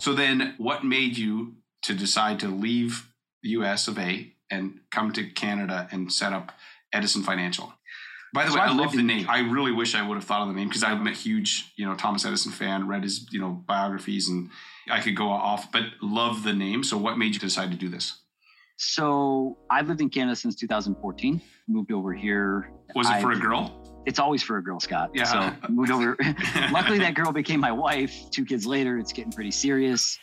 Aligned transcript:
So 0.00 0.14
then, 0.14 0.54
what 0.58 0.84
made 0.84 1.16
you 1.18 1.56
to 1.82 1.94
decide 1.94 2.38
to 2.40 2.48
leave 2.48 3.08
the 3.42 3.50
U.S. 3.50 3.88
of 3.88 3.98
A. 3.98 4.32
and 4.50 4.80
come 4.90 5.12
to 5.12 5.24
Canada 5.30 5.88
and 5.90 6.12
set 6.12 6.32
up 6.32 6.52
Edison 6.92 7.22
Financial? 7.22 7.72
By 8.32 8.44
the 8.44 8.50
So 8.52 8.56
way, 8.56 8.62
I 8.62 8.66
I've 8.68 8.76
love 8.76 8.92
the 8.92 9.02
name. 9.02 9.26
I 9.28 9.40
really 9.40 9.72
wish 9.72 9.94
I 9.94 10.06
would 10.06 10.14
have 10.14 10.24
thought 10.24 10.42
of 10.42 10.48
the 10.48 10.54
name 10.54 10.68
because 10.68 10.82
I'm 10.84 11.06
a 11.06 11.12
huge, 11.12 11.72
you 11.76 11.84
know, 11.86 11.94
Thomas 11.96 12.24
Edison 12.24 12.52
fan. 12.52 12.86
Read 12.86 13.02
his, 13.02 13.26
you 13.32 13.40
know, 13.40 13.50
biographies, 13.66 14.28
and 14.28 14.50
I 14.90 15.00
could 15.00 15.16
go 15.16 15.30
off, 15.30 15.72
but 15.72 15.82
love 16.02 16.44
the 16.44 16.52
name. 16.52 16.84
So, 16.84 16.96
what 16.96 17.18
made 17.18 17.34
you 17.34 17.40
decide 17.40 17.70
to 17.72 17.76
do 17.76 17.88
this? 17.88 18.18
So 18.80 19.58
I've 19.68 19.88
lived 19.88 20.00
in 20.00 20.08
Canada 20.10 20.36
since 20.36 20.54
2014. 20.54 21.40
Moved 21.66 21.90
over 21.90 22.12
here. 22.14 22.70
Was 22.94 23.10
it 23.10 23.20
for 23.20 23.32
a 23.32 23.36
I- 23.36 23.40
girl? 23.40 23.97
It's 24.08 24.18
always 24.18 24.42
for 24.42 24.56
a 24.56 24.62
girl, 24.62 24.80
Scott. 24.80 25.10
Yeah. 25.12 25.24
So 25.24 25.68
moved 25.68 25.90
over. 25.90 26.16
Luckily, 26.72 26.98
that 27.00 27.12
girl 27.14 27.30
became 27.30 27.60
my 27.60 27.72
wife. 27.72 28.30
Two 28.30 28.46
kids 28.46 28.64
later, 28.64 28.96
it's 28.96 29.12
getting 29.12 29.32
pretty 29.32 29.50
serious. 29.50 30.18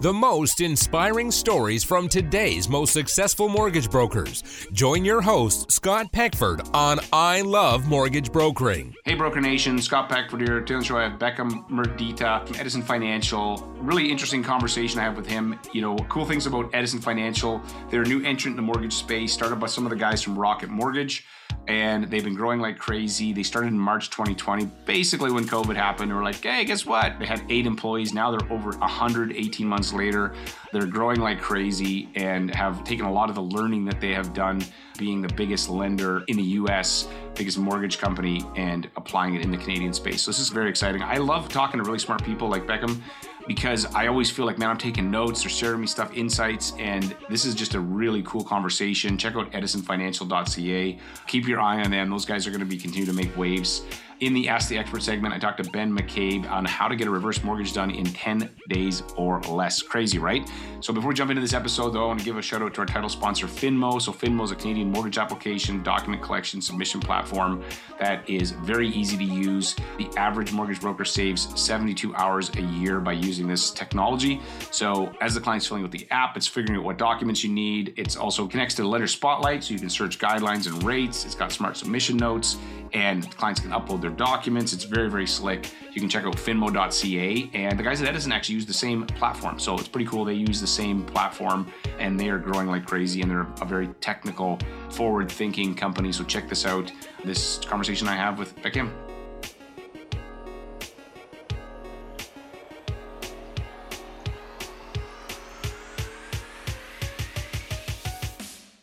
The 0.00 0.12
most 0.12 0.60
inspiring 0.60 1.30
stories 1.30 1.84
from 1.84 2.08
today's 2.08 2.68
most 2.68 2.92
successful 2.92 3.48
mortgage 3.48 3.90
brokers. 3.90 4.66
Join 4.72 5.04
your 5.04 5.20
host, 5.20 5.70
Scott 5.70 6.10
Peckford, 6.12 6.62
on 6.74 6.98
I 7.12 7.42
Love 7.42 7.86
Mortgage 7.86 8.32
Brokering. 8.32 8.94
Hey, 9.04 9.14
Broker 9.14 9.40
Nation, 9.40 9.80
Scott 9.80 10.08
Peckford 10.08 10.40
here. 10.40 10.60
Today 10.60 10.74
on 10.74 10.80
the 10.80 10.86
show, 10.86 10.98
I 10.98 11.08
have 11.08 11.18
Beckham 11.18 11.68
Merdita 11.68 12.46
from 12.46 12.56
Edison 12.56 12.82
Financial. 12.82 13.56
Really 13.78 14.10
interesting 14.10 14.42
conversation 14.42 14.98
I 14.98 15.04
have 15.04 15.16
with 15.16 15.26
him. 15.26 15.58
You 15.72 15.82
know, 15.82 15.96
cool 16.08 16.24
things 16.24 16.46
about 16.46 16.70
Edison 16.72 17.00
Financial. 17.00 17.60
They're 17.88 18.02
a 18.02 18.06
new 18.06 18.22
entrant 18.24 18.52
in 18.52 18.56
the 18.56 18.62
mortgage 18.62 18.94
space, 18.94 19.32
started 19.32 19.60
by 19.60 19.66
some 19.66 19.84
of 19.84 19.90
the 19.90 19.96
guys 19.96 20.22
from 20.22 20.38
Rocket 20.38 20.70
Mortgage, 20.70 21.26
and 21.68 22.04
they've 22.04 22.24
been 22.24 22.34
growing 22.34 22.60
like 22.60 22.78
crazy. 22.78 23.32
They 23.32 23.42
started 23.42 23.68
in 23.68 23.78
March 23.78 24.08
2020, 24.10 24.64
basically 24.86 25.30
when 25.30 25.46
COVID 25.46 25.76
happened. 25.76 26.10
They 26.10 26.14
were 26.14 26.22
like, 26.22 26.42
hey, 26.42 26.64
guess 26.64 26.86
what? 26.86 27.18
They 27.18 27.26
had 27.26 27.42
eight 27.50 27.66
employees. 27.66 28.14
Now 28.14 28.30
they're 28.30 28.52
over 28.52 28.70
118 28.70 29.66
months 29.66 29.92
later. 29.92 30.34
They're 30.72 30.86
growing 30.86 31.20
like 31.20 31.40
crazy 31.40 32.08
and 32.14 32.54
have 32.54 32.84
taken 32.84 33.04
a 33.04 33.12
lot 33.12 33.28
of 33.28 33.34
the 33.34 33.42
learning 33.42 33.84
that 33.84 34.00
they 34.00 34.14
have 34.14 34.32
done 34.32 34.64
being 34.98 35.20
the 35.20 35.32
biggest 35.34 35.68
lender 35.68 36.24
in 36.26 36.36
the 36.36 36.42
US, 36.42 37.06
biggest 37.34 37.58
mortgage 37.58 37.98
company, 37.98 38.42
and 38.56 38.90
applying 38.96 39.34
it 39.34 39.42
in 39.42 39.50
the 39.50 39.56
Canadian 39.58 39.92
space. 39.92 40.22
So 40.22 40.30
this 40.30 40.40
is 40.40 40.48
very 40.48 40.70
exciting. 40.70 41.02
I 41.02 41.18
love 41.18 41.48
talking 41.48 41.78
to 41.78 41.84
really 41.84 41.98
smart 41.98 42.24
people 42.24 42.48
like 42.48 42.66
Beckham 42.66 43.00
because 43.48 43.86
I 43.86 44.06
always 44.06 44.30
feel 44.30 44.44
like, 44.44 44.58
man, 44.58 44.70
I'm 44.70 44.78
taking 44.78 45.10
notes, 45.10 45.42
they're 45.42 45.50
sharing 45.50 45.80
me 45.80 45.86
stuff, 45.86 46.14
insights, 46.14 46.74
and 46.78 47.16
this 47.28 47.44
is 47.44 47.54
just 47.54 47.74
a 47.74 47.80
really 47.80 48.22
cool 48.22 48.44
conversation. 48.44 49.16
Check 49.16 49.34
out 49.34 49.50
edisonfinancial.ca. 49.52 50.98
Keep 51.26 51.48
your 51.48 51.60
eye 51.60 51.82
on 51.82 51.90
them. 51.90 52.10
Those 52.10 52.26
guys 52.26 52.46
are 52.46 52.50
going 52.50 52.60
to 52.60 52.66
be 52.66 52.76
continue 52.76 53.06
to 53.06 53.12
make 53.12 53.34
waves. 53.36 53.82
In 54.20 54.34
the 54.34 54.48
Ask 54.48 54.68
the 54.68 54.76
Expert 54.76 55.00
segment, 55.00 55.32
I 55.32 55.38
talked 55.38 55.62
to 55.62 55.70
Ben 55.70 55.96
McCabe 55.96 56.50
on 56.50 56.64
how 56.64 56.88
to 56.88 56.96
get 56.96 57.06
a 57.06 57.10
reverse 57.10 57.44
mortgage 57.44 57.72
done 57.72 57.92
in 57.92 58.04
10 58.04 58.50
days 58.68 59.04
or 59.14 59.40
less. 59.42 59.80
Crazy, 59.80 60.18
right? 60.18 60.50
So 60.80 60.92
before 60.92 61.10
we 61.10 61.14
jump 61.14 61.30
into 61.30 61.40
this 61.40 61.52
episode, 61.52 61.90
though, 61.90 62.02
I 62.02 62.06
want 62.08 62.18
to 62.18 62.24
give 62.24 62.36
a 62.36 62.42
shout 62.42 62.60
out 62.60 62.74
to 62.74 62.80
our 62.80 62.86
title 62.86 63.08
sponsor, 63.08 63.46
Finmo. 63.46 64.02
So 64.02 64.12
Finmo 64.12 64.42
is 64.42 64.50
a 64.50 64.56
Canadian 64.56 64.90
mortgage 64.90 65.18
application, 65.18 65.84
document 65.84 66.20
collection, 66.20 66.60
submission 66.60 67.00
platform 67.00 67.62
that 68.00 68.28
is 68.28 68.50
very 68.50 68.88
easy 68.88 69.16
to 69.16 69.22
use. 69.22 69.76
The 69.98 70.08
average 70.16 70.50
mortgage 70.50 70.80
broker 70.80 71.04
saves 71.04 71.48
72 71.60 72.12
hours 72.16 72.50
a 72.56 72.62
year 72.62 72.98
by 72.98 73.12
using 73.12 73.46
this 73.46 73.70
technology. 73.70 74.40
So 74.72 75.12
as 75.20 75.34
the 75.34 75.40
client's 75.40 75.68
filling 75.68 75.84
out 75.84 75.92
the 75.92 76.08
app, 76.10 76.36
it's 76.36 76.48
figuring 76.48 76.76
out 76.76 76.84
what 76.84 76.98
documents 76.98 77.44
you 77.44 77.50
need. 77.50 77.94
It's 77.96 78.16
also 78.16 78.48
connects 78.48 78.74
to 78.76 78.82
the 78.82 78.88
lender 78.88 79.06
spotlight, 79.06 79.62
so 79.62 79.74
you 79.74 79.78
can 79.78 79.90
search 79.90 80.18
guidelines 80.18 80.66
and 80.66 80.82
rates. 80.82 81.24
It's 81.24 81.36
got 81.36 81.52
smart 81.52 81.76
submission 81.76 82.16
notes 82.16 82.56
and 82.92 83.30
clients 83.36 83.60
can 83.60 83.70
upload 83.70 84.00
their 84.00 84.07
documents. 84.10 84.72
It's 84.72 84.84
very, 84.84 85.10
very 85.10 85.26
slick. 85.26 85.70
You 85.92 86.00
can 86.00 86.08
check 86.08 86.24
out 86.24 86.36
finmo.ca. 86.36 87.50
And 87.54 87.78
the 87.78 87.82
guys 87.82 88.02
at 88.02 88.08
Edison 88.08 88.32
actually 88.32 88.56
use 88.56 88.66
the 88.66 88.72
same 88.72 89.06
platform. 89.06 89.58
So 89.58 89.74
it's 89.76 89.88
pretty 89.88 90.06
cool. 90.06 90.24
They 90.24 90.34
use 90.34 90.60
the 90.60 90.66
same 90.66 91.04
platform 91.04 91.72
and 91.98 92.18
they 92.18 92.28
are 92.28 92.38
growing 92.38 92.68
like 92.68 92.86
crazy 92.86 93.22
and 93.22 93.30
they're 93.30 93.46
a 93.60 93.64
very 93.64 93.88
technical, 94.00 94.58
forward 94.90 95.30
thinking 95.30 95.74
company. 95.74 96.12
So 96.12 96.24
check 96.24 96.48
this 96.48 96.66
out. 96.66 96.92
This 97.24 97.58
conversation 97.58 98.08
I 98.08 98.16
have 98.16 98.38
with 98.38 98.56
Beckham. 98.56 98.90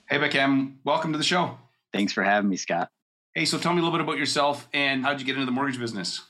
Hey, 0.08 0.22
Beckham, 0.22 0.76
welcome 0.86 1.12
to 1.12 1.18
the 1.18 1.26
show. 1.26 1.58
Thanks 1.92 2.14
for 2.14 2.24
having 2.24 2.50
me, 2.50 2.56
Scott. 2.56 2.90
Hey, 3.38 3.44
so 3.44 3.58
tell 3.58 3.74
me 3.74 3.82
a 3.82 3.84
little 3.84 3.98
bit 3.98 4.02
about 4.02 4.18
yourself 4.18 4.66
and 4.74 5.04
how'd 5.04 5.20
you 5.20 5.26
get 5.26 5.34
into 5.34 5.46
the 5.46 5.52
mortgage 5.52 5.78
business? 5.78 6.22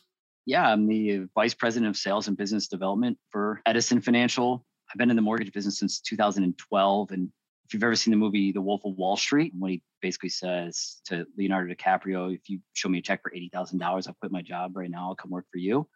Yeah, 0.48 0.68
I'm 0.68 0.88
the 0.88 1.28
vice 1.36 1.54
president 1.54 1.92
of 1.92 1.98
sales 1.98 2.28
and 2.28 2.36
business 2.36 2.68
development 2.68 3.20
for 3.30 3.62
Edison 3.68 4.02
Financial. 4.02 4.66
I've 4.90 4.98
been 4.98 5.12
in 5.12 5.16
the 5.16 5.22
mortgage 5.22 5.54
business 5.54 5.78
since 5.78 6.02
2012. 6.02 7.12
And 7.12 7.30
if 7.64 7.76
you've 7.76 7.84
ever 7.84 7.96
seen 7.96 8.10
the 8.10 8.18
movie 8.18 8.52
The 8.52 8.62
Wolf 8.62 8.82
of 8.86 8.96
Wall 8.96 9.18
Street, 9.18 9.54
what 9.56 9.70
he 9.70 9.84
basically 10.02 10.30
says 10.30 11.00
to 11.06 11.28
Leonardo 11.38 11.72
DiCaprio, 11.72 12.34
if 12.34 12.50
you 12.50 12.60
show 12.74 12.90
me 12.90 12.98
a 12.98 13.04
check 13.04 13.22
for 13.22 13.30
$80,000, 13.30 13.84
I'll 13.84 14.16
quit 14.16 14.32
my 14.32 14.42
job 14.42 14.76
right 14.76 14.90
now. 14.90 15.10
I'll 15.10 15.16
come 15.16 15.30
work 15.30 15.46
for 15.52 15.60
you. 15.60 15.88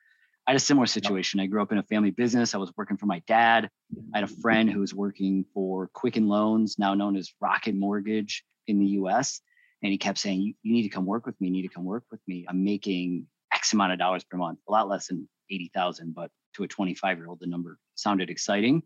I 0.46 0.52
had 0.52 0.58
a 0.58 0.60
similar 0.60 0.86
situation. 0.86 1.40
I 1.40 1.48
grew 1.48 1.64
up 1.64 1.72
in 1.72 1.80
a 1.80 1.84
family 1.84 2.12
business. 2.12 2.54
I 2.54 2.60
was 2.60 2.72
working 2.78 2.98
for 2.98 3.08
my 3.08 3.24
dad. 3.26 3.68
I 4.14 4.20
had 4.20 4.30
a 4.30 4.32
friend 4.42 4.70
who 4.70 4.82
was 4.82 4.94
working 4.94 5.44
for 5.56 5.88
Quicken 5.88 6.28
Loans, 6.28 6.78
now 6.78 6.94
known 6.94 7.18
as 7.18 7.34
Rocket 7.42 7.74
Mortgage 7.74 8.44
in 8.68 8.78
the 8.78 8.86
US. 9.02 9.42
And 9.82 9.92
he 9.92 9.98
kept 9.98 10.18
saying, 10.18 10.42
you, 10.42 10.54
you 10.62 10.74
need 10.74 10.84
to 10.84 10.90
come 10.90 11.06
work 11.06 11.26
with 11.26 11.40
me. 11.40 11.48
You 11.48 11.54
need 11.54 11.68
to 11.68 11.74
come 11.74 11.86
work 11.86 12.04
with 12.12 12.22
me. 12.28 12.46
I'm 12.50 12.64
making 12.64 13.28
X 13.54 13.74
amount 13.74 13.94
of 13.94 14.00
dollars 14.00 14.24
per 14.24 14.38
month, 14.38 14.60
a 14.68 14.72
lot 14.72 14.88
less 14.88 15.08
than 15.08 15.28
80,000, 15.50 16.14
but 16.14 16.30
to 16.56 16.64
a 16.64 16.68
25 16.68 17.18
year 17.18 17.28
old, 17.28 17.40
the 17.40 17.48
number 17.48 17.78
sounded 17.96 18.30
exciting. 18.30 18.84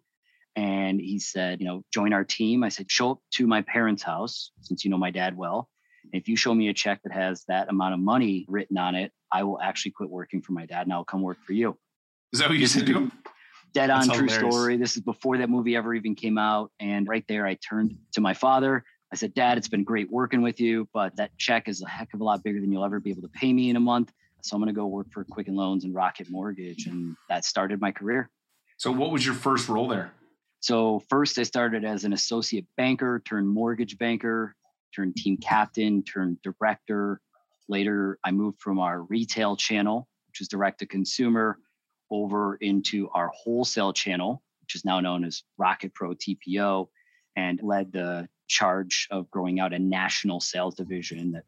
And 0.55 0.99
he 0.99 1.19
said, 1.19 1.61
you 1.61 1.67
know, 1.67 1.83
join 1.91 2.13
our 2.13 2.23
team. 2.23 2.63
I 2.63 2.69
said, 2.69 2.91
show 2.91 3.11
up 3.11 3.19
to 3.35 3.47
my 3.47 3.61
parents' 3.63 4.03
house 4.03 4.51
since 4.61 4.85
you 4.85 4.91
know 4.91 4.97
my 4.97 5.09
dad 5.09 5.35
well. 5.35 5.69
If 6.11 6.27
you 6.27 6.35
show 6.35 6.53
me 6.53 6.67
a 6.69 6.73
check 6.73 7.01
that 7.03 7.13
has 7.13 7.43
that 7.47 7.69
amount 7.69 7.95
of 7.95 7.99
money 7.99 8.45
written 8.47 8.77
on 8.77 8.93
it, 8.93 9.11
I 9.31 9.43
will 9.43 9.59
actually 9.59 9.91
quit 9.91 10.09
working 10.09 10.41
for 10.41 10.51
my 10.51 10.65
dad 10.65 10.83
and 10.83 10.93
I'll 10.93 11.05
come 11.05 11.21
work 11.21 11.37
for 11.45 11.53
you. 11.53 11.77
Is 12.33 12.39
that 12.39 12.49
what 12.49 12.55
you 12.55 12.61
used 12.61 12.77
to 12.77 12.83
do? 12.83 13.11
Dead 13.73 13.89
on 13.89 14.07
That's 14.07 14.17
true 14.17 14.27
hilarious. 14.27 14.55
story. 14.55 14.77
This 14.77 14.95
is 14.95 15.01
before 15.01 15.37
that 15.39 15.49
movie 15.49 15.75
ever 15.75 15.95
even 15.95 16.13
came 16.13 16.37
out. 16.37 16.71
And 16.79 17.07
right 17.07 17.23
there, 17.27 17.47
I 17.47 17.55
turned 17.55 17.95
to 18.13 18.21
my 18.21 18.35
father. 18.35 18.83
I 19.13 19.15
said, 19.15 19.35
Dad, 19.35 19.59
it's 19.59 19.67
been 19.67 19.83
great 19.83 20.11
working 20.11 20.41
with 20.41 20.59
you, 20.59 20.89
but 20.91 21.15
that 21.17 21.37
check 21.37 21.67
is 21.67 21.83
a 21.83 21.87
heck 21.87 22.15
of 22.15 22.21
a 22.21 22.23
lot 22.23 22.43
bigger 22.43 22.59
than 22.59 22.71
you'll 22.71 22.83
ever 22.83 22.99
be 22.99 23.11
able 23.11 23.21
to 23.21 23.27
pay 23.27 23.53
me 23.53 23.69
in 23.69 23.75
a 23.75 23.79
month. 23.79 24.11
So 24.41 24.55
I'm 24.55 24.59
going 24.59 24.73
to 24.73 24.77
go 24.77 24.87
work 24.87 25.05
for 25.11 25.23
Quicken 25.23 25.55
Loans 25.55 25.83
and 25.83 25.93
Rocket 25.93 26.31
Mortgage. 26.31 26.87
And 26.87 27.15
that 27.29 27.45
started 27.45 27.79
my 27.79 27.91
career. 27.91 28.31
So, 28.77 28.91
what 28.91 29.11
was 29.11 29.23
your 29.23 29.35
first 29.35 29.69
role 29.69 29.87
there? 29.87 30.13
So 30.61 31.03
first 31.09 31.37
I 31.37 31.43
started 31.43 31.85
as 31.85 32.05
an 32.05 32.13
associate 32.13 32.65
banker, 32.75 33.21
turned 33.23 33.47
mortgage 33.47 33.99
banker, 33.99 34.55
turned 34.95 35.15
team 35.15 35.37
captain, 35.37 36.03
turned 36.03 36.41
director. 36.41 37.21
Later, 37.69 38.17
I 38.23 38.31
moved 38.31 38.61
from 38.61 38.79
our 38.79 39.01
retail 39.03 39.55
channel, 39.55 40.07
which 40.27 40.41
is 40.41 40.47
direct 40.47 40.79
to 40.79 40.87
consumer, 40.87 41.59
over 42.09 42.55
into 42.55 43.09
our 43.09 43.29
wholesale 43.35 43.93
channel, 43.93 44.41
which 44.61 44.73
is 44.73 44.85
now 44.85 44.99
known 45.01 45.23
as 45.23 45.43
Rocket 45.57 45.93
Pro 45.93 46.15
TPO, 46.15 46.87
and 47.35 47.59
led 47.61 47.91
the 47.91 48.27
charge 48.53 49.07
of 49.11 49.29
growing 49.31 49.59
out 49.59 49.73
a 49.73 49.79
national 49.79 50.39
sales 50.39 50.75
division 50.75 51.31
that 51.31 51.43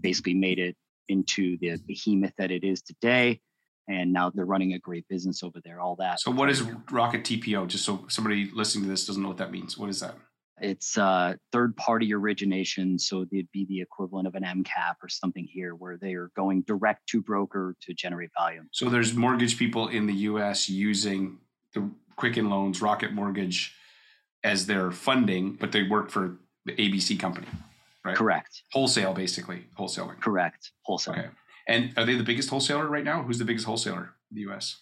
basically 0.00 0.34
made 0.34 0.58
it 0.58 0.76
into 1.08 1.58
the 1.58 1.76
behemoth 1.86 2.32
that 2.38 2.50
it 2.50 2.64
is 2.64 2.80
today. 2.82 3.40
And 3.88 4.12
now 4.12 4.30
they're 4.30 4.44
running 4.46 4.72
a 4.72 4.78
great 4.78 5.06
business 5.08 5.42
over 5.42 5.60
there, 5.64 5.80
all 5.80 5.96
that. 5.96 6.18
So, 6.20 6.30
what 6.32 6.50
is 6.50 6.62
Rocket 6.90 7.22
TPO? 7.22 7.68
Just 7.68 7.84
so 7.84 8.04
somebody 8.08 8.50
listening 8.52 8.84
to 8.84 8.90
this 8.90 9.06
doesn't 9.06 9.22
know 9.22 9.28
what 9.28 9.36
that 9.38 9.52
means. 9.52 9.78
What 9.78 9.90
is 9.90 10.00
that? 10.00 10.16
It's 10.60 10.98
uh, 10.98 11.34
third 11.52 11.76
party 11.76 12.12
origination. 12.14 12.98
So 12.98 13.26
it'd 13.30 13.52
be 13.52 13.66
the 13.66 13.80
equivalent 13.80 14.26
of 14.26 14.34
an 14.34 14.42
MCAP 14.42 14.94
or 15.02 15.08
something 15.08 15.46
here 15.48 15.74
where 15.74 15.98
they 15.98 16.14
are 16.14 16.30
going 16.34 16.62
direct 16.62 17.06
to 17.10 17.20
broker 17.20 17.76
to 17.82 17.94
generate 17.94 18.30
volume. 18.36 18.68
So, 18.72 18.88
there's 18.88 19.14
mortgage 19.14 19.56
people 19.56 19.86
in 19.88 20.06
the 20.06 20.14
US 20.30 20.68
using 20.68 21.38
the 21.72 21.88
Quicken 22.16 22.50
Loans, 22.50 22.82
Rocket 22.82 23.12
Mortgage 23.12 23.75
as 24.46 24.64
their 24.64 24.92
funding, 24.92 25.54
but 25.60 25.72
they 25.72 25.82
work 25.82 26.08
for 26.08 26.36
the 26.64 26.72
ABC 26.72 27.18
company, 27.18 27.48
right? 28.04 28.16
Correct. 28.16 28.62
Wholesale, 28.72 29.12
basically, 29.12 29.66
wholesaling. 29.78 30.20
Correct. 30.20 30.70
Wholesale. 30.82 31.14
Okay. 31.14 31.26
And 31.66 31.92
are 31.96 32.04
they 32.04 32.14
the 32.14 32.22
biggest 32.22 32.48
wholesaler 32.48 32.86
right 32.86 33.04
now? 33.04 33.24
Who's 33.24 33.40
the 33.40 33.44
biggest 33.44 33.66
wholesaler 33.66 34.14
in 34.30 34.36
the 34.36 34.52
US? 34.52 34.76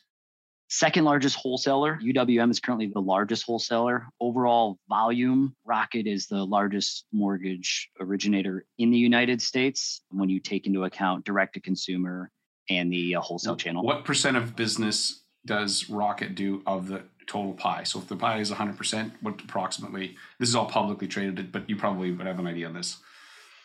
Second 0.68 1.04
largest 1.04 1.36
wholesaler. 1.36 1.98
UWM 2.02 2.50
is 2.50 2.60
currently 2.60 2.90
the 2.92 3.00
largest 3.00 3.44
wholesaler. 3.46 4.06
Overall 4.20 4.78
volume, 4.88 5.54
Rocket 5.64 6.06
is 6.06 6.26
the 6.26 6.44
largest 6.44 7.06
mortgage 7.10 7.88
originator 8.00 8.66
in 8.78 8.90
the 8.90 8.98
United 8.98 9.40
States 9.40 10.02
when 10.10 10.28
you 10.28 10.40
take 10.40 10.66
into 10.66 10.84
account 10.84 11.24
direct 11.24 11.54
to 11.54 11.60
consumer 11.60 12.30
and 12.68 12.92
the 12.92 13.16
uh, 13.16 13.20
wholesale 13.20 13.56
channel. 13.56 13.82
What 13.82 14.04
percent 14.04 14.36
of 14.36 14.56
business 14.56 15.23
does 15.46 15.88
Rocket 15.90 16.34
do 16.34 16.62
of 16.66 16.88
the 16.88 17.02
total 17.26 17.54
pie? 17.54 17.84
So 17.84 17.98
if 17.98 18.08
the 18.08 18.16
pie 18.16 18.38
is 18.38 18.50
100%, 18.50 19.12
what 19.20 19.40
approximately, 19.40 20.16
this 20.38 20.48
is 20.48 20.54
all 20.54 20.66
publicly 20.66 21.08
traded, 21.08 21.52
but 21.52 21.68
you 21.68 21.76
probably 21.76 22.10
would 22.12 22.26
have 22.26 22.38
an 22.38 22.46
idea 22.46 22.66
on 22.66 22.74
this. 22.74 22.98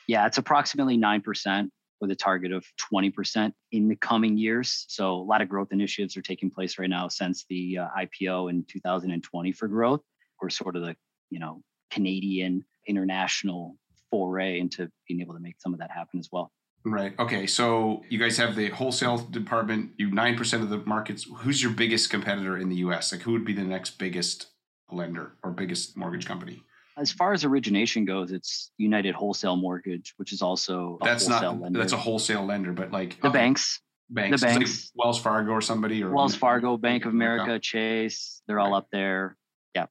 Yeah, 0.08 0.26
it's 0.26 0.38
approximately 0.38 0.98
9%. 0.98 1.70
with 2.02 2.12
a 2.12 2.16
target 2.16 2.54
of 2.54 2.66
20% 2.94 3.52
in 3.74 3.90
the 3.90 3.96
coming 3.98 4.38
years. 4.38 4.86
So 4.88 5.16
a 5.16 5.22
lot 5.22 5.42
of 5.42 5.50
growth 5.50 5.74
initiatives 5.74 6.16
are 6.16 6.22
taking 6.22 6.50
place 6.50 6.80
right 6.80 6.90
now 6.90 7.10
since 7.10 7.46
the 7.50 7.80
uh, 7.80 7.88
IPO 7.98 8.50
in 8.50 8.64
2020 8.64 9.52
for 9.52 9.68
growth. 9.68 10.02
We're 10.42 10.50
sort 10.50 10.78
of 10.78 10.84
the, 10.84 10.96
you 11.30 11.40
know, 11.40 11.62
Canadian 11.92 12.64
international 12.88 13.76
foray 14.10 14.60
into 14.60 14.90
being 15.08 15.20
able 15.20 15.34
to 15.34 15.42
make 15.42 15.60
some 15.60 15.74
of 15.74 15.80
that 15.80 15.92
happen 15.92 16.20
as 16.20 16.30
well. 16.31 16.52
Right. 16.86 17.14
Okay. 17.20 17.46
So 17.46 18.04
you 18.10 18.18
guys 18.18 18.38
have 18.38 18.56
the 18.56 18.70
wholesale 18.70 19.18
department. 19.18 19.92
You 19.98 20.12
nine 20.12 20.38
percent 20.38 20.64
of 20.64 20.70
the 20.70 20.78
markets. 20.78 21.28
Who's 21.40 21.62
your 21.62 21.72
biggest 21.72 22.10
competitor 22.10 22.58
in 22.58 22.70
the 22.70 22.78
U.S.? 22.78 23.12
Like, 23.12 23.22
who 23.22 23.34
would 23.34 23.46
be 23.46 23.54
the 23.54 23.64
next 23.64 23.98
biggest 23.98 24.48
lender 24.92 25.34
or 25.44 25.52
biggest 25.52 25.98
mortgage 25.98 26.26
company? 26.26 26.64
As 26.98 27.12
far 27.12 27.34
as 27.34 27.46
origination 27.46 28.06
goes, 28.06 28.31
it's 28.31 28.72
United 28.78 29.16
Wholesale 29.16 29.56
Mortgage, 29.56 30.14
which 30.18 30.34
is 30.34 30.42
also 30.42 30.98
that's 31.02 31.28
not 31.28 31.60
lender. 31.60 31.80
that's 31.80 31.94
a 31.94 31.98
wholesale 31.98 32.46
lender, 32.46 32.74
but 32.74 32.92
like 32.92 33.22
the 33.22 33.28
okay. 33.28 33.38
banks, 33.38 33.81
banks, 34.10 34.42
the 34.42 34.48
banks, 34.48 34.92
like 34.96 35.06
Wells 35.06 35.22
Fargo 35.22 35.52
or 35.52 35.62
somebody, 35.62 36.04
or 36.04 36.12
Wells 36.12 36.36
Fargo, 36.36 36.76
Bank 36.78 37.06
of 37.06 37.14
America, 37.14 37.58
Chase, 37.60 38.42
they're 38.48 38.60
all 38.60 38.74
up 38.74 38.88
there. 38.92 39.38
Yeah. 39.76 39.86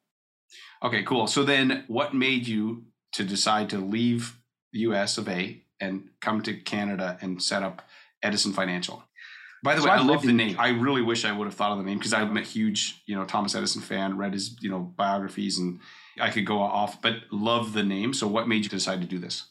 Okay, 0.82 1.02
cool. 1.02 1.26
So 1.26 1.44
then, 1.44 1.84
what 1.86 2.14
made 2.14 2.46
you 2.46 2.84
to 3.12 3.24
decide 3.24 3.70
to 3.70 3.78
leave 3.78 4.38
the 4.72 4.80
U.S. 4.80 5.16
of 5.16 5.28
A 5.28 5.64
and 5.80 6.08
come 6.20 6.42
to 6.42 6.54
Canada 6.54 7.18
and 7.20 7.42
set 7.42 7.62
up 7.62 7.82
Edison 8.22 8.52
Financial. 8.52 9.02
By 9.62 9.74
the 9.74 9.80
so 9.80 9.88
way, 9.88 9.94
I've 9.94 10.00
i 10.00 10.04
love 10.04 10.22
the 10.22 10.32
name. 10.32 10.56
I 10.58 10.68
really 10.68 11.02
wish 11.02 11.24
I 11.24 11.32
would 11.32 11.46
have 11.46 11.54
thought 11.54 11.72
of 11.72 11.78
the 11.78 11.84
name 11.84 11.98
because 11.98 12.12
I'm 12.12 12.36
a 12.36 12.42
huge, 12.42 13.02
you 13.06 13.16
know, 13.16 13.24
Thomas 13.24 13.54
Edison 13.54 13.82
fan. 13.82 14.16
Read 14.16 14.32
his, 14.32 14.56
you 14.60 14.70
know, 14.70 14.80
biographies, 14.96 15.58
and 15.58 15.80
I 16.20 16.30
could 16.30 16.46
go 16.46 16.60
off, 16.60 17.02
but 17.02 17.16
love 17.32 17.72
the 17.72 17.82
name. 17.82 18.14
So, 18.14 18.28
what 18.28 18.46
made 18.46 18.62
you 18.62 18.70
decide 18.70 19.00
to 19.00 19.06
do 19.06 19.18
this? 19.18 19.44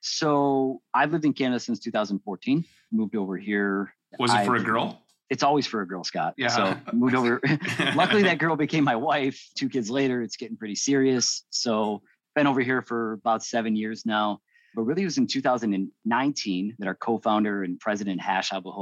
So, 0.00 0.80
I've 0.94 1.12
lived 1.12 1.26
in 1.26 1.34
Canada 1.34 1.60
since 1.60 1.80
2014. 1.80 2.64
Moved 2.90 3.14
over 3.14 3.36
here. 3.36 3.94
Was 4.18 4.32
it 4.32 4.46
for 4.46 4.56
I've, 4.56 4.62
a 4.62 4.64
girl? 4.64 5.02
It's 5.28 5.42
always 5.42 5.66
for 5.66 5.82
a 5.82 5.86
girl, 5.86 6.04
Scott. 6.04 6.34
Yeah. 6.36 6.48
So 6.48 6.76
moved 6.92 7.14
over. 7.14 7.40
Luckily, 7.94 8.22
that 8.22 8.38
girl 8.38 8.56
became 8.56 8.84
my 8.84 8.96
wife. 8.96 9.50
Two 9.54 9.68
kids 9.68 9.90
later, 9.90 10.22
it's 10.22 10.36
getting 10.36 10.56
pretty 10.56 10.76
serious. 10.76 11.44
So, 11.50 12.02
been 12.34 12.46
over 12.46 12.62
here 12.62 12.80
for 12.80 13.12
about 13.12 13.44
seven 13.44 13.76
years 13.76 14.06
now 14.06 14.40
but 14.74 14.82
really, 14.82 15.02
it 15.02 15.06
was 15.06 15.18
in 15.18 15.26
2019 15.26 16.76
that 16.78 16.88
our 16.88 16.94
co-founder 16.94 17.62
and 17.62 17.78
president 17.78 18.20
Hash 18.20 18.52
Abu 18.52 18.72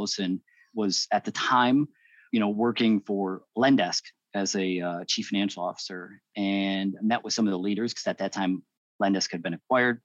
was 0.75 1.09
at 1.13 1.25
the 1.25 1.33
time, 1.33 1.89
you 2.33 2.41
know, 2.41 2.49
working 2.49 3.01
for 3.01 3.43
Lendesk 3.57 4.03
as 4.35 4.55
a 4.55 4.81
uh, 4.81 5.05
chief 5.07 5.29
financial 5.29 5.65
officer, 5.65 6.21
and 6.37 6.97
met 7.03 7.25
with 7.25 7.35
some 7.35 7.47
of 7.47 7.51
the 7.51 7.59
leaders 7.59 7.93
because 7.93 8.07
at 8.07 8.19
that 8.19 8.33
time 8.33 8.63
Lendesk 9.03 9.33
had 9.33 9.43
been 9.43 9.55
acquired, 9.55 10.01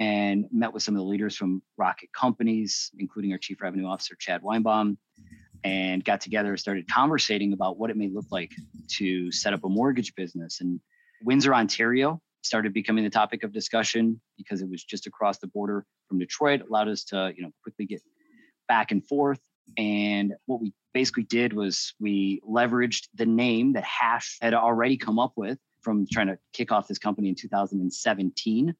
and 0.00 0.46
met 0.50 0.72
with 0.72 0.82
some 0.82 0.96
of 0.96 0.98
the 0.98 1.06
leaders 1.06 1.36
from 1.36 1.62
Rocket 1.76 2.10
companies, 2.12 2.90
including 2.98 3.30
our 3.32 3.38
chief 3.38 3.60
revenue 3.62 3.86
officer 3.86 4.16
Chad 4.18 4.42
Weinbaum, 4.42 4.96
and 5.62 6.04
got 6.04 6.20
together 6.20 6.50
and 6.50 6.58
started 6.58 6.88
conversating 6.90 7.52
about 7.52 7.78
what 7.78 7.90
it 7.90 7.96
may 7.96 8.08
look 8.08 8.26
like 8.32 8.50
to 8.96 9.30
set 9.30 9.52
up 9.52 9.62
a 9.62 9.68
mortgage 9.68 10.14
business. 10.16 10.60
And 10.60 10.80
Windsor, 11.24 11.54
Ontario 11.54 12.20
started 12.42 12.72
becoming 12.72 13.04
the 13.04 13.10
topic 13.10 13.42
of 13.44 13.52
discussion 13.52 14.20
because 14.36 14.62
it 14.62 14.68
was 14.68 14.84
just 14.84 15.06
across 15.06 15.38
the 15.38 15.46
border 15.46 15.84
from 16.08 16.18
Detroit, 16.18 16.62
allowed 16.68 16.88
us 16.88 17.04
to, 17.04 17.32
you 17.36 17.42
know, 17.42 17.50
quickly 17.62 17.86
get 17.86 18.02
back 18.68 18.90
and 18.90 19.06
forth. 19.06 19.40
And 19.78 20.34
what 20.46 20.60
we 20.60 20.72
basically 20.92 21.22
did 21.22 21.52
was 21.52 21.94
we 22.00 22.40
leveraged 22.48 23.08
the 23.14 23.26
name 23.26 23.72
that 23.74 23.84
Hash 23.84 24.38
had 24.42 24.54
already 24.54 24.96
come 24.96 25.18
up 25.18 25.32
with 25.36 25.58
from 25.80 26.06
trying 26.10 26.26
to 26.28 26.38
kick 26.52 26.72
off 26.72 26.88
this 26.88 26.98
company 26.98 27.28
in 27.28 27.34
2017. 27.34 28.74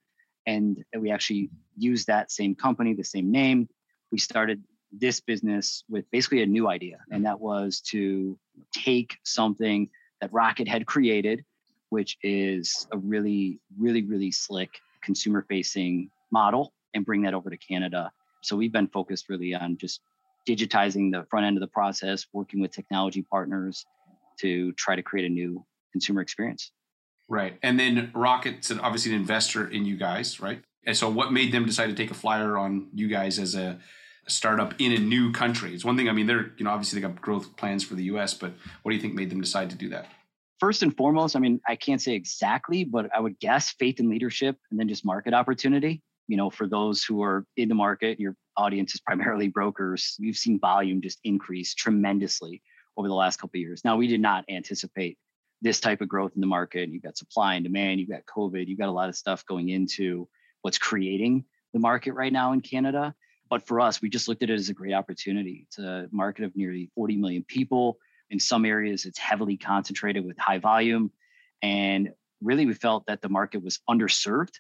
And 0.47 0.85
we 0.99 1.11
actually 1.11 1.51
used 1.77 2.09
that 2.09 2.31
same 2.31 2.55
company, 2.55 2.95
the 2.95 3.05
same 3.05 3.31
name. 3.31 3.69
We 4.11 4.19
started 4.19 4.63
this 4.91 5.21
business 5.21 5.85
with 5.89 6.05
basically 6.11 6.43
a 6.43 6.47
new 6.47 6.69
idea, 6.69 6.99
and 7.11 7.25
that 7.25 7.41
was 7.41 7.81
to 7.81 8.39
take 8.75 9.17
something 9.25 9.89
that 10.21 10.33
Rocket 10.33 10.69
had 10.69 10.85
created 10.85 11.45
which 11.93 12.17
is 12.23 12.87
a 12.91 12.97
really, 12.97 13.61
really, 13.79 14.03
really 14.03 14.31
slick 14.31 14.81
consumer 15.05 15.45
facing 15.47 16.09
model, 16.31 16.73
and 16.95 17.05
bring 17.05 17.21
that 17.21 17.35
over 17.35 17.51
to 17.51 17.57
Canada. 17.59 18.11
So 18.41 18.57
we've 18.57 18.73
been 18.73 18.89
focused 18.89 19.29
really 19.29 19.55
on 19.55 19.77
just 19.77 20.01
digitizing 20.49 21.13
the 21.13 21.27
front 21.29 21.45
end 21.45 21.59
of 21.59 21.61
the 21.61 21.67
process, 21.67 22.27
working 22.33 22.63
with 22.63 22.73
technology 22.73 23.21
partners 23.21 23.85
to 24.41 24.73
try 24.73 24.97
to 24.97 25.03
create 25.03 25.27
a 25.27 25.29
new 25.29 25.67
consumer 25.93 26.23
experience. 26.23 26.73
Right. 27.29 27.59
And 27.63 27.79
then 27.79 28.11
Rocket's 28.15 28.73
obviously 28.73 29.13
an 29.13 29.21
investor 29.21 29.69
in 29.69 29.85
you 29.85 29.99
guys, 29.99 30.41
right? 30.41 30.63
And 30.87 30.97
so 30.97 31.11
what 31.11 31.31
made 31.31 31.53
them 31.53 31.67
decide 31.67 31.89
to 31.89 31.95
take 31.95 32.11
a 32.11 32.15
flyer 32.15 32.57
on 32.57 32.89
you 32.95 33.07
guys 33.07 33.39
as 33.39 33.55
a, 33.55 33.79
a 34.27 34.31
startup 34.31 34.73
in 34.79 34.93
a 34.93 34.99
new 34.99 35.31
country? 35.31 35.75
It's 35.75 35.85
one 35.85 35.99
thing, 35.99 36.09
I 36.09 36.13
mean, 36.13 36.27
they're, 36.27 36.53
you 36.57 36.65
know, 36.65 36.71
obviously 36.71 36.99
they 37.03 37.07
got 37.07 37.21
growth 37.21 37.55
plans 37.57 37.85
for 37.85 37.97
the 37.97 38.05
US, 38.05 38.33
but 38.33 38.55
what 38.81 38.93
do 38.93 38.97
you 38.97 39.03
think 39.03 39.13
made 39.13 39.29
them 39.29 39.43
decide 39.43 39.69
to 39.69 39.77
do 39.77 39.91
that? 39.91 40.07
First 40.63 40.85
and 40.85 40.97
foremost, 40.97 41.35
I 41.35 41.41
mean, 41.41 41.61
I 41.67 41.75
can't 41.75 42.01
say 42.01 42.13
exactly, 42.13 42.85
but 42.85 43.11
I 43.13 43.19
would 43.19 43.41
guess 43.41 43.71
faith 43.81 43.99
in 43.99 44.09
leadership 44.09 44.57
and 44.71 44.79
then 44.79 44.87
just 44.87 45.05
market 45.05 45.35
opportunity. 45.35 46.05
You 46.29 46.37
know, 46.37 46.51
for 46.51 46.69
those 46.69 47.03
who 47.03 47.21
are 47.25 47.45
in 47.57 47.69
the 47.69 47.75
market, 47.75 48.21
your 48.21 48.37
audience 48.57 48.95
is 48.95 49.01
primarily 49.01 49.49
brokers. 49.49 50.17
We've 50.21 50.37
seen 50.37 50.61
volume 50.61 51.03
just 51.03 51.19
increase 51.25 51.75
tremendously 51.75 52.63
over 52.97 53.09
the 53.09 53.15
last 53.15 53.39
couple 53.39 53.59
of 53.59 53.61
years. 53.61 53.83
Now, 53.85 53.97
we 53.97 54.07
did 54.07 54.21
not 54.21 54.45
anticipate 54.49 55.19
this 55.63 55.81
type 55.81 56.01
of 56.01 56.09
growth 56.09 56.31
in 56.37 56.41
the 56.41 56.47
market. 56.47 56.91
You've 56.91 57.03
got 57.03 57.19
supply 57.19 57.57
and 57.57 57.65
demand, 57.65 57.99
you've 57.99 58.11
got 58.11 58.25
COVID, 58.27 58.69
you've 58.69 58.79
got 58.79 58.89
a 58.89 58.93
lot 58.93 59.09
of 59.09 59.17
stuff 59.17 59.45
going 59.47 59.71
into 59.71 60.29
what's 60.61 60.79
creating 60.79 61.45
the 61.73 61.81
market 61.81 62.13
right 62.13 62.33
now 62.33 62.53
in 62.53 62.61
Canada. 62.61 63.17
But 63.51 63.67
for 63.67 63.81
us, 63.81 64.01
we 64.01 64.09
just 64.09 64.29
looked 64.29 64.45
at 64.45 64.51
it 64.51 64.55
as 64.55 64.69
a 64.69 64.75
great 64.75 64.95
opportunity. 64.95 65.67
It's 65.67 65.81
a 65.81 66.07
market 66.13 66.45
of 66.45 66.55
nearly 66.55 66.89
40 66.95 67.17
million 67.17 67.43
people. 67.43 67.99
In 68.33 68.41
some 68.41 68.65
areas, 68.65 69.05
it's 69.05 69.19
heavily 69.19 69.57
concentrated 69.57 70.25
with 70.25 70.37
high 70.39 70.59
volume. 70.59 71.13
And 71.63 72.11
really, 72.43 72.67
we 72.67 72.75
felt 72.75 73.05
that 73.07 73.23
the 73.23 73.29
market 73.29 73.63
was 73.63 73.79
underserved 73.89 74.55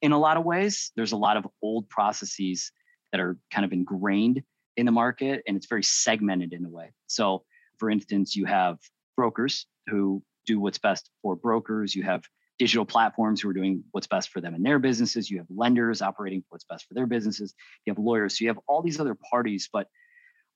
in 0.00 0.12
a 0.12 0.18
lot 0.18 0.38
of 0.38 0.44
ways. 0.44 0.92
There's 0.96 1.12
a 1.12 1.16
lot 1.16 1.36
of 1.36 1.46
old 1.62 1.88
processes 1.90 2.70
that 3.12 3.20
are 3.20 3.36
kind 3.50 3.64
of 3.64 3.72
ingrained 3.72 4.42
in 4.76 4.86
the 4.86 4.92
market, 4.92 5.42
and 5.46 5.56
it's 5.56 5.66
very 5.66 5.82
segmented 5.82 6.52
in 6.52 6.64
a 6.64 6.68
way. 6.68 6.92
So, 7.08 7.44
for 7.78 7.90
instance, 7.90 8.36
you 8.36 8.46
have 8.46 8.78
brokers 9.16 9.66
who 9.88 10.22
do 10.46 10.60
what's 10.60 10.78
best 10.78 11.10
for 11.20 11.34
brokers, 11.34 11.94
you 11.94 12.04
have 12.04 12.22
digital 12.58 12.86
platforms 12.86 13.40
who 13.40 13.48
are 13.48 13.52
doing 13.52 13.84
what's 13.90 14.06
best 14.06 14.30
for 14.30 14.40
them 14.40 14.54
in 14.54 14.62
their 14.62 14.78
businesses. 14.78 15.30
You 15.30 15.38
have 15.38 15.46
lenders 15.50 16.00
operating 16.00 16.42
what's 16.48 16.64
best 16.64 16.86
for 16.86 16.94
their 16.94 17.06
businesses. 17.06 17.54
You 17.84 17.92
have 17.92 17.98
lawyers. 17.98 18.38
So 18.38 18.44
you 18.44 18.48
have 18.48 18.60
all 18.66 18.82
these 18.82 18.98
other 18.98 19.16
parties, 19.30 19.68
but 19.70 19.88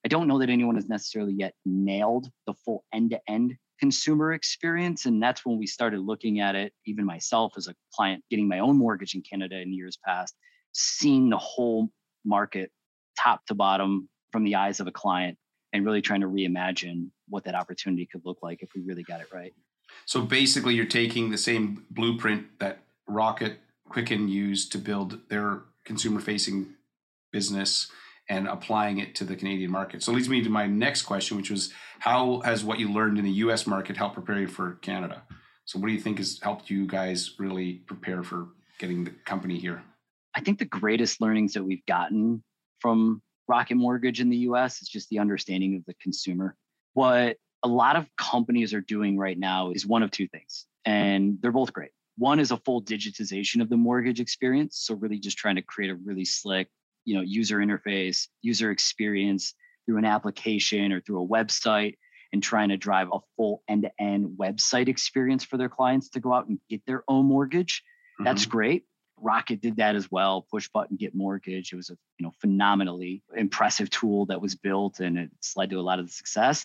I 0.04 0.08
don't 0.08 0.28
know 0.28 0.38
that 0.38 0.50
anyone 0.50 0.76
has 0.76 0.88
necessarily 0.88 1.34
yet 1.34 1.54
nailed 1.64 2.30
the 2.46 2.54
full 2.54 2.84
end 2.92 3.10
to 3.10 3.20
end 3.28 3.56
consumer 3.78 4.32
experience. 4.32 5.06
And 5.06 5.22
that's 5.22 5.44
when 5.44 5.58
we 5.58 5.66
started 5.66 6.00
looking 6.00 6.40
at 6.40 6.54
it, 6.54 6.72
even 6.86 7.04
myself 7.04 7.54
as 7.56 7.66
a 7.66 7.74
client 7.94 8.22
getting 8.30 8.46
my 8.46 8.58
own 8.58 8.76
mortgage 8.76 9.14
in 9.14 9.22
Canada 9.22 9.60
in 9.60 9.72
years 9.72 9.98
past, 10.04 10.34
seeing 10.72 11.30
the 11.30 11.38
whole 11.38 11.88
market 12.24 12.70
top 13.18 13.44
to 13.46 13.54
bottom 13.54 14.08
from 14.32 14.44
the 14.44 14.54
eyes 14.54 14.80
of 14.80 14.86
a 14.86 14.92
client 14.92 15.36
and 15.72 15.84
really 15.84 16.02
trying 16.02 16.20
to 16.20 16.26
reimagine 16.26 17.08
what 17.28 17.44
that 17.44 17.54
opportunity 17.54 18.06
could 18.06 18.22
look 18.24 18.38
like 18.42 18.62
if 18.62 18.70
we 18.74 18.82
really 18.82 19.02
got 19.02 19.20
it 19.20 19.28
right. 19.32 19.54
So 20.04 20.22
basically, 20.22 20.74
you're 20.74 20.86
taking 20.86 21.30
the 21.30 21.38
same 21.38 21.84
blueprint 21.90 22.58
that 22.60 22.82
Rocket 23.06 23.58
Quicken 23.88 24.28
used 24.28 24.70
to 24.72 24.78
build 24.78 25.18
their 25.28 25.62
consumer 25.84 26.20
facing 26.20 26.74
business 27.32 27.90
and 28.30 28.46
applying 28.46 28.98
it 28.98 29.14
to 29.16 29.24
the 29.24 29.34
Canadian 29.34 29.72
market. 29.72 30.02
So 30.02 30.12
leads 30.12 30.28
me 30.28 30.42
to 30.42 30.48
my 30.48 30.66
next 30.66 31.02
question, 31.02 31.36
which 31.36 31.50
was 31.50 31.72
how 31.98 32.40
has 32.44 32.64
what 32.64 32.78
you 32.78 32.90
learned 32.90 33.18
in 33.18 33.24
the 33.24 33.32
US 33.32 33.66
market 33.66 33.96
helped 33.96 34.14
prepare 34.14 34.38
you 34.38 34.46
for 34.46 34.76
Canada? 34.76 35.24
So 35.64 35.78
what 35.78 35.88
do 35.88 35.92
you 35.92 36.00
think 36.00 36.18
has 36.18 36.38
helped 36.40 36.70
you 36.70 36.86
guys 36.86 37.34
really 37.38 37.74
prepare 37.86 38.22
for 38.22 38.48
getting 38.78 39.04
the 39.04 39.10
company 39.26 39.58
here? 39.58 39.82
I 40.34 40.40
think 40.40 40.60
the 40.60 40.64
greatest 40.64 41.20
learnings 41.20 41.54
that 41.54 41.64
we've 41.64 41.84
gotten 41.86 42.42
from 42.78 43.20
Rocket 43.48 43.74
Mortgage 43.74 44.20
in 44.20 44.30
the 44.30 44.36
US 44.38 44.80
is 44.80 44.88
just 44.88 45.08
the 45.08 45.18
understanding 45.18 45.74
of 45.74 45.84
the 45.86 45.94
consumer. 46.00 46.54
What 46.94 47.36
a 47.64 47.68
lot 47.68 47.96
of 47.96 48.06
companies 48.16 48.72
are 48.72 48.80
doing 48.80 49.18
right 49.18 49.38
now 49.38 49.72
is 49.72 49.84
one 49.84 50.04
of 50.04 50.12
two 50.12 50.28
things, 50.28 50.66
and 50.84 51.36
they're 51.42 51.50
both 51.50 51.72
great. 51.72 51.90
One 52.16 52.38
is 52.38 52.52
a 52.52 52.56
full 52.58 52.80
digitization 52.82 53.60
of 53.60 53.68
the 53.68 53.76
mortgage 53.76 54.20
experience. 54.20 54.78
So, 54.78 54.94
really 54.94 55.18
just 55.18 55.36
trying 55.36 55.56
to 55.56 55.62
create 55.62 55.90
a 55.90 55.96
really 55.96 56.24
slick, 56.24 56.68
you 57.04 57.14
know 57.14 57.22
user 57.22 57.58
interface 57.58 58.28
user 58.42 58.70
experience 58.70 59.54
through 59.86 59.98
an 59.98 60.04
application 60.04 60.92
or 60.92 61.00
through 61.00 61.22
a 61.22 61.26
website 61.26 61.96
and 62.32 62.42
trying 62.42 62.68
to 62.68 62.76
drive 62.76 63.08
a 63.12 63.18
full 63.36 63.62
end-to-end 63.68 64.38
website 64.38 64.88
experience 64.88 65.44
for 65.44 65.56
their 65.56 65.68
clients 65.68 66.10
to 66.10 66.20
go 66.20 66.32
out 66.32 66.46
and 66.46 66.60
get 66.68 66.84
their 66.86 67.02
own 67.08 67.26
mortgage 67.26 67.82
mm-hmm. 68.14 68.24
that's 68.24 68.46
great. 68.46 68.84
Rocket 69.22 69.60
did 69.60 69.76
that 69.76 69.96
as 69.96 70.10
well 70.10 70.46
push 70.50 70.68
button 70.68 70.96
get 70.96 71.14
mortgage. 71.14 71.72
It 71.72 71.76
was 71.76 71.90
a 71.90 71.96
you 72.18 72.26
know 72.26 72.32
phenomenally 72.40 73.22
impressive 73.36 73.90
tool 73.90 74.26
that 74.26 74.40
was 74.40 74.54
built 74.54 75.00
and 75.00 75.18
it's 75.18 75.56
led 75.56 75.70
to 75.70 75.76
a 75.76 75.82
lot 75.82 75.98
of 75.98 76.06
the 76.06 76.12
success. 76.12 76.64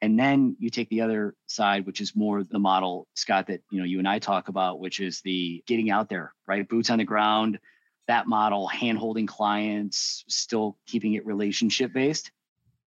And 0.00 0.18
then 0.18 0.56
you 0.58 0.68
take 0.70 0.88
the 0.88 1.02
other 1.02 1.34
side 1.46 1.86
which 1.86 2.00
is 2.00 2.16
more 2.16 2.42
the 2.42 2.58
model 2.58 3.06
scott 3.14 3.48
that 3.48 3.60
you 3.70 3.78
know 3.78 3.84
you 3.84 3.98
and 3.98 4.08
i 4.08 4.18
talk 4.18 4.48
about 4.48 4.80
which 4.80 5.00
is 5.00 5.20
the 5.20 5.62
getting 5.66 5.90
out 5.90 6.08
there 6.08 6.32
right? 6.46 6.68
Boots 6.68 6.90
on 6.90 6.98
the 6.98 7.04
ground 7.04 7.58
that 8.08 8.26
model, 8.26 8.66
hand 8.66 8.98
holding 8.98 9.26
clients, 9.26 10.24
still 10.28 10.76
keeping 10.86 11.14
it 11.14 11.24
relationship 11.26 11.92
based. 11.92 12.30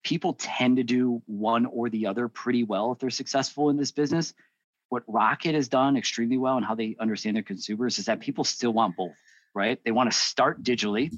People 0.03 0.33
tend 0.33 0.77
to 0.77 0.83
do 0.83 1.21
one 1.25 1.65
or 1.65 1.89
the 1.89 2.07
other 2.07 2.27
pretty 2.27 2.63
well 2.63 2.91
if 2.91 2.99
they're 2.99 3.09
successful 3.09 3.69
in 3.69 3.77
this 3.77 3.91
business. 3.91 4.33
What 4.89 5.03
Rocket 5.07 5.55
has 5.55 5.67
done 5.67 5.97
extremely 5.97 6.37
well 6.37 6.57
and 6.57 6.65
how 6.65 6.75
they 6.75 6.95
understand 6.99 7.35
their 7.35 7.43
consumers 7.43 7.97
is 7.97 8.05
that 8.05 8.19
people 8.19 8.43
still 8.43 8.71
want 8.71 8.95
both, 8.95 9.15
right? 9.55 9.79
They 9.83 9.91
want 9.91 10.11
to 10.11 10.17
start 10.17 10.63
digitally, 10.63 11.11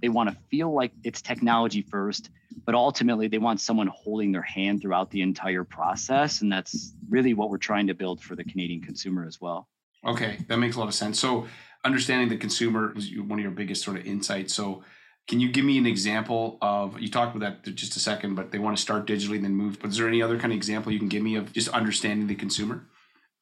they 0.00 0.08
want 0.08 0.30
to 0.30 0.36
feel 0.50 0.72
like 0.72 0.92
it's 1.02 1.20
technology 1.20 1.82
first, 1.82 2.30
but 2.64 2.74
ultimately 2.74 3.28
they 3.28 3.38
want 3.38 3.60
someone 3.60 3.88
holding 3.88 4.30
their 4.30 4.42
hand 4.42 4.80
throughout 4.80 5.10
the 5.10 5.22
entire 5.22 5.64
process. 5.64 6.40
And 6.42 6.52
that's 6.52 6.94
really 7.08 7.34
what 7.34 7.50
we're 7.50 7.58
trying 7.58 7.88
to 7.88 7.94
build 7.94 8.22
for 8.22 8.36
the 8.36 8.44
Canadian 8.44 8.82
consumer 8.82 9.26
as 9.26 9.40
well. 9.40 9.68
Okay, 10.06 10.38
that 10.46 10.58
makes 10.58 10.76
a 10.76 10.78
lot 10.78 10.88
of 10.88 10.94
sense. 10.94 11.18
So 11.18 11.48
understanding 11.88 12.28
the 12.28 12.36
consumer 12.36 12.92
is 12.96 13.10
one 13.18 13.38
of 13.38 13.42
your 13.42 13.50
biggest 13.50 13.82
sort 13.82 13.96
of 13.96 14.06
insights. 14.06 14.54
So 14.54 14.84
can 15.26 15.40
you 15.40 15.50
give 15.50 15.64
me 15.64 15.78
an 15.78 15.86
example 15.86 16.58
of 16.60 17.00
you 17.00 17.08
talked 17.10 17.34
about 17.34 17.64
that 17.64 17.74
just 17.74 17.96
a 17.96 18.00
second, 18.00 18.34
but 18.34 18.50
they 18.50 18.58
want 18.58 18.76
to 18.76 18.82
start 18.82 19.06
digitally 19.06 19.36
and 19.36 19.44
then 19.44 19.54
move. 19.54 19.78
But 19.80 19.90
is 19.90 19.96
there 19.96 20.06
any 20.06 20.22
other 20.22 20.38
kind 20.38 20.52
of 20.52 20.56
example 20.56 20.92
you 20.92 20.98
can 20.98 21.08
give 21.08 21.22
me 21.22 21.36
of 21.36 21.52
just 21.52 21.68
understanding 21.68 22.26
the 22.26 22.34
consumer? 22.34 22.86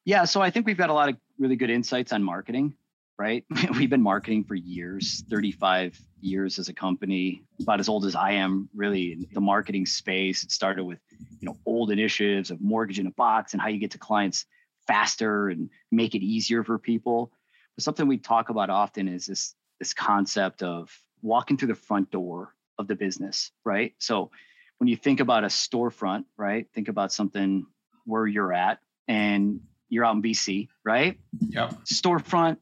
Yeah, 0.05 0.23
so 0.23 0.41
I 0.41 0.49
think 0.49 0.65
we've 0.65 0.77
got 0.77 0.89
a 0.89 0.93
lot 0.93 1.09
of 1.09 1.17
really 1.37 1.57
good 1.57 1.69
insights 1.69 2.13
on 2.13 2.23
marketing, 2.23 2.73
right? 3.19 3.43
we've 3.77 3.89
been 3.89 4.01
marketing 4.01 4.45
for 4.45 4.55
years, 4.55 5.23
35 5.29 5.99
years 6.21 6.59
as 6.59 6.69
a 6.69 6.73
company, 6.73 7.43
about 7.61 7.81
as 7.81 7.89
old 7.89 8.05
as 8.05 8.15
I 8.15 8.31
am, 8.31 8.69
really 8.73 9.11
in 9.11 9.27
the 9.33 9.41
marketing 9.41 9.85
space. 9.85 10.43
It 10.43 10.51
started 10.51 10.85
with, 10.85 10.99
you 11.39 11.45
know, 11.45 11.57
old 11.65 11.91
initiatives 11.91 12.51
of 12.51 12.61
mortgage 12.61 12.99
in 12.99 13.07
a 13.07 13.11
box 13.11 13.53
and 13.53 13.61
how 13.61 13.67
you 13.67 13.79
get 13.79 13.91
to 13.91 13.97
clients 13.97 14.45
faster 14.87 15.49
and 15.49 15.69
make 15.91 16.15
it 16.15 16.23
easier 16.23 16.63
for 16.63 16.79
people. 16.79 17.31
Something 17.79 18.07
we 18.07 18.17
talk 18.17 18.49
about 18.49 18.69
often 18.69 19.07
is 19.07 19.27
this 19.27 19.55
this 19.79 19.93
concept 19.93 20.63
of 20.63 20.91
walking 21.21 21.57
through 21.57 21.67
the 21.67 21.75
front 21.75 22.11
door 22.11 22.53
of 22.79 22.87
the 22.87 22.95
business, 22.95 23.51
right? 23.63 23.93
So 23.99 24.31
when 24.77 24.87
you 24.87 24.95
think 24.95 25.19
about 25.19 25.43
a 25.43 25.47
storefront, 25.47 26.25
right? 26.35 26.67
Think 26.73 26.87
about 26.87 27.11
something 27.11 27.65
where 28.05 28.25
you're 28.25 28.53
at 28.53 28.79
and 29.07 29.61
you're 29.89 30.05
out 30.05 30.15
in 30.15 30.21
BC, 30.21 30.69
right? 30.83 31.19
Yep. 31.49 31.85
Storefront, 31.85 32.57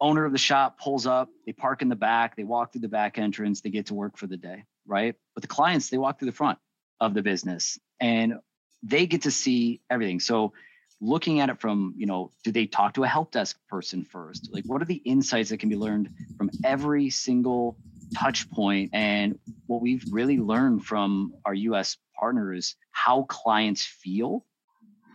owner 0.00 0.24
of 0.24 0.32
the 0.32 0.38
shop 0.38 0.80
pulls 0.80 1.06
up, 1.06 1.28
they 1.46 1.52
park 1.52 1.82
in 1.82 1.88
the 1.88 1.96
back, 1.96 2.36
they 2.36 2.44
walk 2.44 2.72
through 2.72 2.80
the 2.80 2.88
back 2.88 3.18
entrance, 3.18 3.60
they 3.60 3.70
get 3.70 3.86
to 3.86 3.94
work 3.94 4.16
for 4.16 4.26
the 4.26 4.36
day, 4.36 4.64
right? 4.86 5.14
But 5.34 5.42
the 5.42 5.48
clients, 5.48 5.90
they 5.90 5.98
walk 5.98 6.18
through 6.18 6.30
the 6.30 6.36
front 6.36 6.58
of 7.00 7.14
the 7.14 7.22
business 7.22 7.78
and 8.00 8.34
they 8.82 9.06
get 9.06 9.22
to 9.22 9.30
see 9.30 9.80
everything. 9.88 10.18
So 10.18 10.54
looking 11.02 11.40
at 11.40 11.50
it 11.50 11.60
from 11.60 11.94
you 11.96 12.06
know 12.06 12.30
do 12.44 12.52
they 12.52 12.66
talk 12.66 12.94
to 12.94 13.02
a 13.02 13.08
help 13.08 13.32
desk 13.32 13.58
person 13.68 14.04
first? 14.04 14.48
Like 14.52 14.64
what 14.66 14.80
are 14.80 14.86
the 14.86 15.02
insights 15.04 15.50
that 15.50 15.58
can 15.58 15.68
be 15.68 15.76
learned 15.76 16.08
from 16.38 16.50
every 16.64 17.10
single 17.10 17.76
touch 18.16 18.48
point? 18.50 18.90
And 18.94 19.38
what 19.66 19.82
we've 19.82 20.06
really 20.10 20.38
learned 20.38 20.84
from 20.84 21.34
our 21.44 21.54
us 21.54 21.98
partners 22.18 22.76
how 22.92 23.24
clients 23.24 23.84
feel 23.84 24.46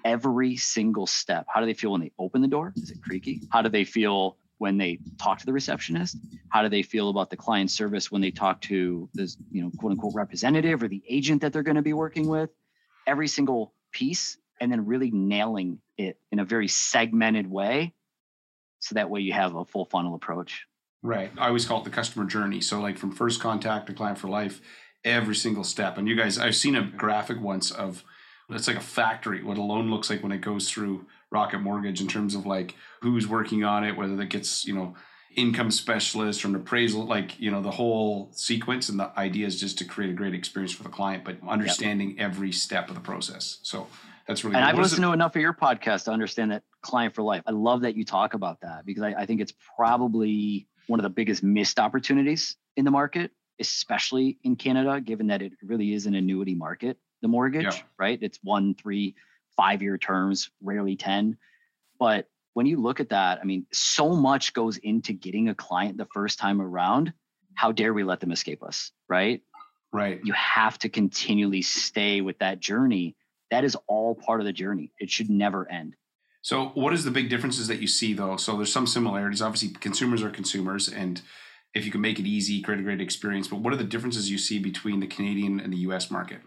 every 0.03 0.57
single 0.57 1.07
step. 1.07 1.45
How 1.47 1.61
do 1.61 1.65
they 1.65 1.73
feel 1.73 1.91
when 1.91 2.01
they 2.01 2.11
open 2.19 2.41
the 2.41 2.47
door? 2.47 2.73
Is 2.81 2.91
it 2.91 3.01
creaky? 3.01 3.41
How 3.49 3.61
do 3.61 3.69
they 3.69 3.85
feel 3.85 4.37
when 4.57 4.77
they 4.77 4.99
talk 5.17 5.39
to 5.39 5.45
the 5.45 5.53
receptionist? 5.53 6.17
How 6.49 6.63
do 6.63 6.69
they 6.69 6.81
feel 6.81 7.09
about 7.09 7.29
the 7.29 7.37
client 7.37 7.71
service 7.71 8.11
when 8.11 8.21
they 8.21 8.31
talk 8.31 8.61
to 8.61 9.09
this 9.13 9.37
you 9.51 9.61
know 9.61 9.71
quote 9.77 9.93
unquote 9.93 10.15
representative 10.15 10.83
or 10.83 10.89
the 10.89 11.03
agent 11.07 11.41
that 11.41 11.53
they're 11.53 11.63
going 11.63 11.75
to 11.75 11.81
be 11.81 11.93
working 11.93 12.27
with? 12.27 12.49
Every 13.05 13.29
single 13.29 13.73
piece 13.91 14.37
and 14.59 14.71
then 14.71 14.85
really 14.85 15.11
nailing 15.11 15.79
it 15.97 16.19
in 16.31 16.39
a 16.39 16.45
very 16.45 16.67
segmented 16.67 17.49
way 17.49 17.93
so 18.79 18.95
that 18.95 19.09
way 19.09 19.21
you 19.21 19.33
have 19.33 19.55
a 19.55 19.65
full 19.65 19.85
funnel 19.85 20.15
approach. 20.15 20.65
Right. 21.01 21.31
I 21.37 21.47
always 21.47 21.65
call 21.65 21.81
it 21.81 21.83
the 21.83 21.89
customer 21.89 22.25
journey. 22.25 22.61
So 22.61 22.79
like 22.79 22.97
from 22.97 23.11
first 23.11 23.41
contact 23.41 23.87
to 23.87 23.93
client 23.93 24.17
for 24.17 24.27
life 24.27 24.61
every 25.03 25.35
single 25.35 25.63
step. 25.63 25.97
And 25.97 26.07
you 26.07 26.15
guys 26.15 26.37
i've 26.37 26.55
seen 26.55 26.75
a 26.75 26.83
graphic 26.83 27.39
once 27.39 27.71
of 27.71 28.03
it's 28.49 28.67
like 28.67 28.77
a 28.77 28.81
factory 28.81 29.43
what 29.43 29.57
a 29.57 29.61
loan 29.61 29.89
looks 29.89 30.09
like 30.09 30.23
when 30.23 30.31
it 30.31 30.39
goes 30.39 30.69
through 30.69 31.05
rocket 31.31 31.59
mortgage 31.59 32.01
in 32.01 32.07
terms 32.07 32.33
of 32.33 32.45
like 32.45 32.75
who's 33.01 33.27
working 33.27 33.63
on 33.63 33.83
it 33.83 33.97
whether 33.97 34.15
that 34.15 34.27
gets 34.27 34.65
you 34.65 34.73
know 34.73 34.95
income 35.35 35.69
specialist 35.69 36.43
or 36.43 36.47
an 36.47 36.55
appraisal 36.55 37.05
like 37.05 37.39
you 37.39 37.51
know 37.51 37.61
the 37.61 37.71
whole 37.71 38.29
sequence 38.31 38.89
and 38.89 38.99
the 38.99 39.11
idea 39.19 39.45
is 39.45 39.59
just 39.59 39.77
to 39.77 39.85
create 39.85 40.09
a 40.09 40.13
great 40.13 40.33
experience 40.33 40.73
for 40.73 40.83
the 40.83 40.89
client 40.89 41.23
but 41.23 41.37
understanding 41.47 42.11
yep. 42.11 42.19
every 42.19 42.51
step 42.51 42.89
of 42.89 42.95
the 42.95 43.01
process. 43.01 43.59
So 43.61 43.87
that's 44.27 44.43
really 44.43 44.57
and 44.57 44.65
I've 44.65 44.77
listened 44.77 45.03
to 45.03 45.13
enough 45.13 45.35
of 45.35 45.41
your 45.41 45.53
podcast 45.53 46.05
to 46.05 46.11
understand 46.11 46.51
that 46.51 46.63
client 46.81 47.15
for 47.15 47.21
life. 47.21 47.43
I 47.45 47.51
love 47.51 47.81
that 47.81 47.95
you 47.95 48.03
talk 48.03 48.33
about 48.33 48.59
that 48.61 48.85
because 48.85 49.03
I, 49.03 49.13
I 49.13 49.25
think 49.25 49.41
it's 49.41 49.53
probably 49.77 50.67
one 50.87 50.99
of 50.99 51.03
the 51.03 51.09
biggest 51.09 51.43
missed 51.43 51.79
opportunities 51.79 52.55
in 52.75 52.83
the 52.85 52.91
market, 52.91 53.31
especially 53.59 54.37
in 54.43 54.55
Canada, 54.55 54.99
given 54.99 55.27
that 55.27 55.41
it 55.41 55.53
really 55.63 55.93
is 55.93 56.05
an 56.05 56.15
annuity 56.15 56.55
market, 56.55 56.97
the 57.21 57.27
mortgage, 57.27 57.63
yeah. 57.63 57.81
right? 57.97 58.19
It's 58.21 58.39
one, 58.43 58.75
three, 58.75 59.15
five 59.55 59.81
year 59.81 59.97
terms, 59.97 60.49
rarely 60.61 60.95
10. 60.95 61.37
But 61.99 62.27
when 62.53 62.65
you 62.65 62.81
look 62.81 62.99
at 62.99 63.09
that, 63.09 63.39
I 63.41 63.45
mean, 63.45 63.65
so 63.71 64.13
much 64.13 64.53
goes 64.53 64.77
into 64.77 65.13
getting 65.13 65.49
a 65.49 65.55
client 65.55 65.97
the 65.97 66.07
first 66.13 66.39
time 66.39 66.61
around. 66.61 67.13
How 67.53 67.71
dare 67.71 67.93
we 67.93 68.03
let 68.03 68.19
them 68.19 68.31
escape 68.31 68.61
us, 68.61 68.91
right? 69.07 69.41
Right. 69.93 70.19
You 70.23 70.33
have 70.33 70.77
to 70.79 70.89
continually 70.89 71.61
stay 71.61 72.21
with 72.21 72.39
that 72.39 72.59
journey 72.59 73.15
that 73.51 73.63
is 73.63 73.77
all 73.87 74.15
part 74.15 74.39
of 74.39 74.45
the 74.45 74.53
journey. 74.53 74.91
It 74.99 75.09
should 75.09 75.29
never 75.29 75.69
end. 75.71 75.95
So, 76.41 76.71
what 76.75 76.93
is 76.93 77.03
the 77.03 77.11
big 77.11 77.29
differences 77.29 77.67
that 77.67 77.81
you 77.81 77.87
see 77.87 78.13
though? 78.13 78.37
So, 78.37 78.55
there's 78.55 78.71
some 78.71 78.87
similarities. 78.87 79.41
Obviously, 79.41 79.69
consumers 79.69 80.23
are 80.23 80.29
consumers, 80.29 80.87
and 80.87 81.21
if 81.73 81.85
you 81.85 81.91
can 81.91 82.01
make 82.01 82.19
it 82.19 82.25
easy, 82.25 82.61
create 82.61 82.79
a 82.79 82.83
great 82.83 83.01
experience. 83.01 83.47
But 83.47 83.59
what 83.59 83.73
are 83.73 83.77
the 83.77 83.83
differences 83.83 84.31
you 84.31 84.37
see 84.37 84.59
between 84.59 84.99
the 84.99 85.07
Canadian 85.07 85.59
and 85.59 85.73
the 85.73 85.77
U.S. 85.77 86.09
market? 86.09 86.41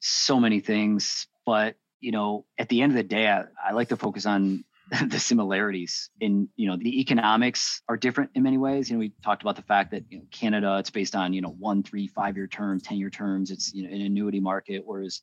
So 0.00 0.38
many 0.38 0.60
things, 0.60 1.26
but 1.44 1.76
you 2.00 2.12
know, 2.12 2.44
at 2.58 2.68
the 2.68 2.82
end 2.82 2.92
of 2.92 2.96
the 2.96 3.02
day, 3.02 3.28
I, 3.28 3.44
I 3.62 3.72
like 3.72 3.88
to 3.88 3.96
focus 3.96 4.26
on 4.26 4.64
the 5.08 5.18
similarities 5.18 6.10
in 6.20 6.48
you 6.56 6.68
know 6.68 6.76
the 6.76 7.00
economics 7.00 7.82
are 7.88 7.96
different 7.96 8.30
in 8.34 8.42
many 8.42 8.58
ways 8.58 8.90
you 8.90 8.96
know 8.96 9.00
we 9.00 9.12
talked 9.22 9.42
about 9.42 9.56
the 9.56 9.62
fact 9.62 9.90
that 9.90 10.04
you 10.10 10.18
know 10.18 10.24
canada 10.30 10.76
it's 10.78 10.90
based 10.90 11.16
on 11.16 11.32
you 11.32 11.40
know 11.40 11.56
one 11.58 11.82
three 11.82 12.06
five 12.06 12.36
year 12.36 12.46
terms 12.46 12.82
ten 12.82 12.98
year 12.98 13.08
terms 13.08 13.50
it's 13.50 13.72
you 13.72 13.88
know 13.88 13.94
an 13.94 14.02
annuity 14.02 14.40
market 14.40 14.82
whereas 14.84 15.22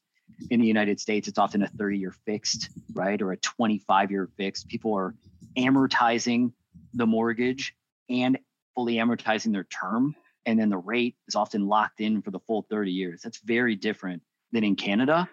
in 0.50 0.60
the 0.60 0.68
United 0.68 1.00
States, 1.00 1.28
it's 1.28 1.38
often 1.38 1.62
a 1.62 1.68
30 1.68 1.98
year 1.98 2.14
fixed, 2.26 2.70
right? 2.94 3.22
Or 3.22 3.32
a 3.32 3.38
25 3.38 4.12
year 4.12 4.30
fixed. 4.38 4.68
People 4.68 4.94
are 4.96 5.16
amortizing 5.58 6.52
the 6.94 7.06
mortgage 7.06 7.76
and 8.10 8.38
fully 8.76 8.96
amortizing 8.96 9.52
their 9.52 9.66
term. 9.66 10.16
And 10.46 10.60
then 10.60 10.70
the 10.70 10.78
rate 10.78 11.16
is 11.28 11.36
often 11.36 11.68
locked 11.68 12.02
in 12.02 12.22
for 12.22 12.32
the 12.32 12.40
full 12.40 12.66
30 12.70 12.92
years. 12.92 13.22
That's 13.22 13.40
very 13.40 13.76
different 13.76 14.24
than 14.52 14.64
in 14.64 14.76
Canada. 14.76 15.30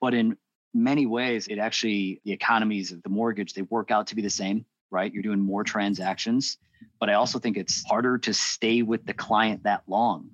But 0.00 0.14
in 0.14 0.36
many 0.72 1.06
ways, 1.06 1.48
it 1.48 1.58
actually, 1.58 2.20
the 2.24 2.32
economies 2.32 2.92
of 2.92 3.02
the 3.02 3.08
mortgage, 3.08 3.54
they 3.54 3.62
work 3.62 3.90
out 3.90 4.06
to 4.08 4.16
be 4.16 4.22
the 4.22 4.30
same, 4.30 4.64
right? 4.90 5.12
You're 5.12 5.22
doing 5.22 5.40
more 5.40 5.64
transactions. 5.64 6.58
But 7.00 7.10
I 7.10 7.14
also 7.14 7.40
think 7.40 7.56
it's 7.56 7.84
harder 7.84 8.18
to 8.18 8.32
stay 8.32 8.82
with 8.82 9.04
the 9.04 9.14
client 9.14 9.64
that 9.64 9.82
long 9.88 10.30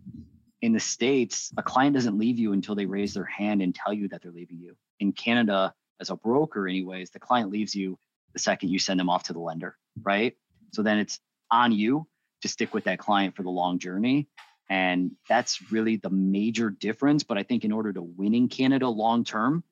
in 0.65 0.73
the 0.73 0.81
states 0.81 1.53
a 1.59 1.63
client 1.63 1.95
doesn't 1.95 2.17
leave 2.17 2.39
you 2.39 2.55
until 2.55 2.75
they 2.75 2.87
raise 2.87 3.13
their 3.13 3.27
hand 3.27 3.61
and 3.61 3.75
tell 3.75 3.93
you 3.93 4.09
that 4.09 4.23
they're 4.23 4.33
leaving 4.33 4.59
you. 4.59 4.75
In 4.99 5.13
canada 5.13 5.75
as 6.01 6.09
a 6.09 6.17
broker 6.17 6.67
anyways 6.67 7.11
the 7.11 7.21
client 7.21 7.51
leaves 7.51 7.75
you 7.75 7.99
the 8.33 8.39
second 8.39 8.71
you 8.71 8.79
send 8.79 8.99
them 8.99 9.11
off 9.11 9.25
to 9.25 9.35
the 9.35 9.41
lender 9.41 9.77
right? 10.03 10.35
So 10.73 10.83
then 10.83 10.99
it's 10.99 11.21
on 11.51 11.71
you 11.73 12.07
to 12.41 12.49
stick 12.49 12.73
with 12.73 12.85
that 12.85 12.99
client 12.99 13.37
for 13.37 13.43
the 13.43 13.51
long 13.51 13.79
journey. 13.79 14.27
And 14.71 15.13
that's 15.29 15.71
really 15.71 15.97
the 15.97 16.09
major 16.09 16.71
difference. 16.71 17.25
But 17.25 17.37
i 17.37 17.43
think 17.43 17.67
in 17.67 17.73
order 17.73 17.93
to 17.93 18.03
win 18.03 18.35
in 18.35 18.49
canada 18.49 18.89
long 18.89 19.23
term 19.23 19.63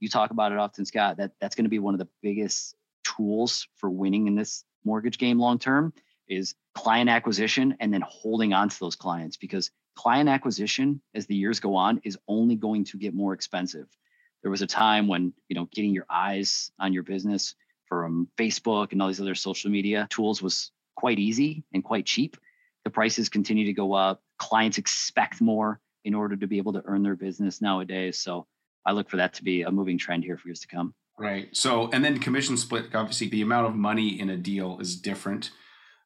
you 0.00 0.08
talk 0.08 0.32
about 0.32 0.50
it 0.50 0.58
often 0.58 0.84
scott 0.84 1.18
that 1.18 1.30
that's 1.40 1.54
going 1.54 1.66
to 1.66 1.76
be 1.76 1.78
one 1.78 1.94
of 1.94 2.00
the 2.00 2.08
biggest 2.22 2.74
tools 3.04 3.68
for 3.76 3.88
winning 3.88 4.26
in 4.26 4.34
this 4.34 4.64
mortgage 4.84 5.18
game 5.18 5.38
long 5.38 5.60
term 5.60 5.92
is 6.28 6.54
client 6.74 7.08
acquisition 7.08 7.76
and 7.78 7.94
then 7.94 8.02
holding 8.04 8.52
on 8.52 8.68
to 8.68 8.80
those 8.80 8.96
clients 8.96 9.36
because 9.36 9.70
client 10.00 10.30
acquisition 10.30 10.98
as 11.14 11.26
the 11.26 11.34
years 11.34 11.60
go 11.60 11.76
on 11.76 12.00
is 12.04 12.16
only 12.26 12.56
going 12.56 12.82
to 12.82 12.96
get 12.96 13.12
more 13.12 13.34
expensive. 13.34 13.86
There 14.40 14.50
was 14.50 14.62
a 14.62 14.66
time 14.66 15.08
when, 15.08 15.34
you 15.50 15.54
know, 15.54 15.68
getting 15.74 15.92
your 15.92 16.06
eyes 16.08 16.72
on 16.80 16.94
your 16.94 17.02
business 17.02 17.54
from 17.84 18.26
Facebook 18.38 18.92
and 18.92 19.02
all 19.02 19.08
these 19.08 19.20
other 19.20 19.34
social 19.34 19.70
media 19.70 20.06
tools 20.08 20.40
was 20.40 20.70
quite 20.96 21.18
easy 21.18 21.64
and 21.74 21.84
quite 21.84 22.06
cheap. 22.06 22.38
The 22.84 22.90
prices 22.90 23.28
continue 23.28 23.66
to 23.66 23.74
go 23.74 23.92
up. 23.92 24.22
Clients 24.38 24.78
expect 24.78 25.42
more 25.42 25.80
in 26.06 26.14
order 26.14 26.34
to 26.34 26.46
be 26.46 26.56
able 26.56 26.72
to 26.72 26.82
earn 26.86 27.02
their 27.02 27.14
business 27.14 27.60
nowadays. 27.60 28.18
So 28.18 28.46
I 28.86 28.92
look 28.92 29.10
for 29.10 29.18
that 29.18 29.34
to 29.34 29.44
be 29.44 29.62
a 29.62 29.70
moving 29.70 29.98
trend 29.98 30.24
here 30.24 30.38
for 30.38 30.48
years 30.48 30.60
to 30.60 30.68
come. 30.68 30.94
Right. 31.18 31.54
So, 31.54 31.90
and 31.92 32.02
then 32.02 32.20
commission 32.20 32.56
split, 32.56 32.94
obviously, 32.94 33.28
the 33.28 33.42
amount 33.42 33.66
of 33.66 33.74
money 33.74 34.18
in 34.18 34.30
a 34.30 34.38
deal 34.38 34.78
is 34.80 34.96
different 34.96 35.50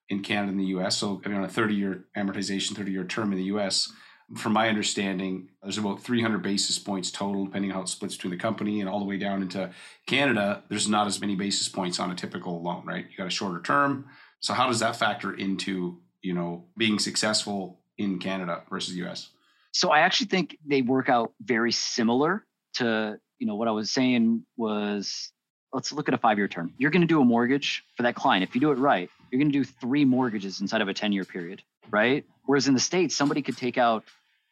in 0.08 0.22
Canada 0.22 0.50
and 0.50 0.60
the 0.60 0.66
US. 0.76 0.96
So, 0.96 1.20
I 1.24 1.28
mean, 1.28 1.38
on 1.38 1.44
a 1.44 1.48
30 1.48 1.74
year 1.74 2.04
amortization, 2.16 2.76
30 2.76 2.92
year 2.92 3.04
term 3.04 3.32
in 3.32 3.38
the 3.38 3.44
US, 3.44 3.92
from 4.36 4.52
my 4.52 4.68
understanding, 4.68 5.50
there's 5.62 5.78
about 5.78 6.02
300 6.02 6.38
basis 6.38 6.78
points 6.78 7.10
total, 7.10 7.44
depending 7.44 7.70
on 7.70 7.76
how 7.76 7.82
it 7.82 7.88
splits 7.88 8.16
between 8.16 8.30
the 8.30 8.38
company 8.38 8.80
and 8.80 8.88
all 8.88 8.98
the 8.98 9.04
way 9.04 9.18
down 9.18 9.42
into 9.42 9.70
Canada. 10.06 10.62
There's 10.68 10.88
not 10.88 11.06
as 11.06 11.20
many 11.20 11.36
basis 11.36 11.68
points 11.68 12.00
on 12.00 12.10
a 12.10 12.14
typical 12.14 12.62
loan, 12.62 12.84
right? 12.86 13.06
You 13.10 13.16
got 13.16 13.26
a 13.26 13.30
shorter 13.30 13.60
term. 13.60 14.06
So, 14.40 14.54
how 14.54 14.66
does 14.66 14.80
that 14.80 14.96
factor 14.96 15.34
into 15.34 15.98
you 16.24 16.32
know, 16.32 16.64
being 16.76 16.98
successful 16.98 17.78
in 17.98 18.18
Canada 18.18 18.62
versus 18.68 18.94
the 18.94 19.06
US? 19.06 19.30
So 19.72 19.90
I 19.90 20.00
actually 20.00 20.28
think 20.28 20.58
they 20.66 20.82
work 20.82 21.08
out 21.08 21.32
very 21.40 21.70
similar 21.70 22.46
to, 22.74 23.18
you 23.38 23.46
know, 23.46 23.54
what 23.54 23.68
I 23.68 23.72
was 23.72 23.92
saying 23.92 24.44
was 24.56 25.32
let's 25.72 25.92
look 25.92 26.08
at 26.08 26.14
a 26.14 26.18
five 26.18 26.38
year 26.38 26.48
term. 26.48 26.72
You're 26.78 26.90
going 26.90 27.02
to 27.02 27.06
do 27.06 27.20
a 27.20 27.24
mortgage 27.24 27.84
for 27.96 28.04
that 28.04 28.14
client. 28.14 28.42
If 28.42 28.54
you 28.54 28.60
do 28.60 28.72
it 28.72 28.78
right, 28.78 29.10
you're 29.34 29.40
going 29.40 29.50
to 29.50 29.58
do 29.58 29.64
three 29.64 30.04
mortgages 30.04 30.60
inside 30.60 30.80
of 30.80 30.86
a 30.86 30.94
10 30.94 31.10
year 31.10 31.24
period, 31.24 31.60
right? 31.90 32.24
Whereas 32.44 32.68
in 32.68 32.74
the 32.74 32.78
States, 32.78 33.16
somebody 33.16 33.42
could 33.42 33.56
take 33.56 33.76
out 33.76 34.04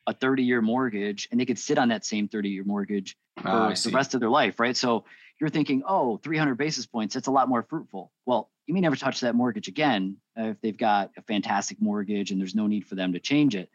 a 0.09 0.13
30 0.13 0.43
year 0.43 0.61
mortgage 0.61 1.29
and 1.31 1.41
they 1.41 1.45
could 1.45 1.59
sit 1.59 1.79
on 1.79 1.91
that 1.91 2.05
same 2.05 2.27
30 2.27 2.49
year 2.49 2.65
mortgage 2.65 3.17
ah, 3.45 3.73
for 3.73 3.91
the 3.91 3.95
rest 3.95 4.15
of 4.15 4.21
their 4.21 4.29
life, 4.29 4.59
right? 4.59 4.77
So 4.77 5.05
you're 5.41 5.51
thinking, 5.51 5.85
oh, 5.87 6.17
300 6.17 6.57
basis 6.57 6.85
points, 6.85 7.15
that's 7.15 7.29
a 7.29 7.31
lot 7.31 7.49
more 7.49 7.63
fruitful. 7.63 8.11
Well, 8.27 8.51
you 8.67 8.75
may 8.75 8.81
never 8.81 8.97
touch 8.97 9.21
that 9.21 9.37
mortgage 9.37 9.69
again 9.69 10.17
if 10.35 10.61
they've 10.61 10.77
got 10.77 11.13
a 11.17 11.23
fantastic 11.23 11.81
mortgage 11.81 12.33
and 12.33 12.41
there's 12.41 12.57
no 12.57 12.67
need 12.67 12.85
for 12.85 12.97
them 12.97 13.13
to 13.13 13.21
change 13.21 13.55
it. 13.55 13.71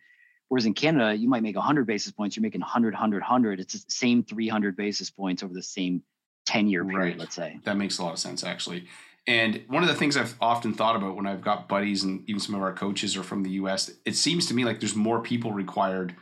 Whereas 0.50 0.66
in 0.66 0.74
Canada, 0.74 1.16
you 1.16 1.30
might 1.30 1.42
make 1.42 1.56
100 1.56 1.88
basis 1.88 2.12
points, 2.12 2.36
you're 2.36 2.42
making 2.42 2.60
100, 2.60 2.96
100, 2.96 3.22
100. 3.22 3.62
It's 3.62 3.82
the 3.82 3.92
same 3.92 4.24
300 4.24 4.76
basis 4.76 5.10
points 5.10 5.42
over 5.42 5.54
the 5.54 5.64
same 5.64 6.04
10 6.48 6.68
year 6.68 6.84
period, 6.84 7.12
right. 7.12 7.18
let's 7.18 7.36
say. 7.36 7.62
That 7.64 7.78
makes 7.78 7.98
a 7.98 8.04
lot 8.04 8.12
of 8.12 8.20
sense, 8.20 8.44
actually. 8.44 8.88
And 9.28 9.64
one 9.68 9.84
of 9.84 9.90
the 9.90 9.96
things 9.96 10.16
I've 10.16 10.36
often 10.40 10.74
thought 10.74 10.96
about 10.96 11.18
when 11.18 11.28
I've 11.28 11.42
got 11.42 11.68
buddies 11.68 12.04
and 12.04 12.24
even 12.30 12.40
some 12.40 12.56
of 12.56 12.62
our 12.62 12.74
coaches 12.74 13.18
are 13.18 13.24
from 13.24 13.44
the 13.44 13.52
US, 13.52 13.92
it 14.06 14.16
seems 14.16 14.46
to 14.48 14.54
me 14.54 14.64
like 14.64 14.80
there's 14.80 14.96
more 14.96 15.22
people 15.22 15.52
required 15.52 16.16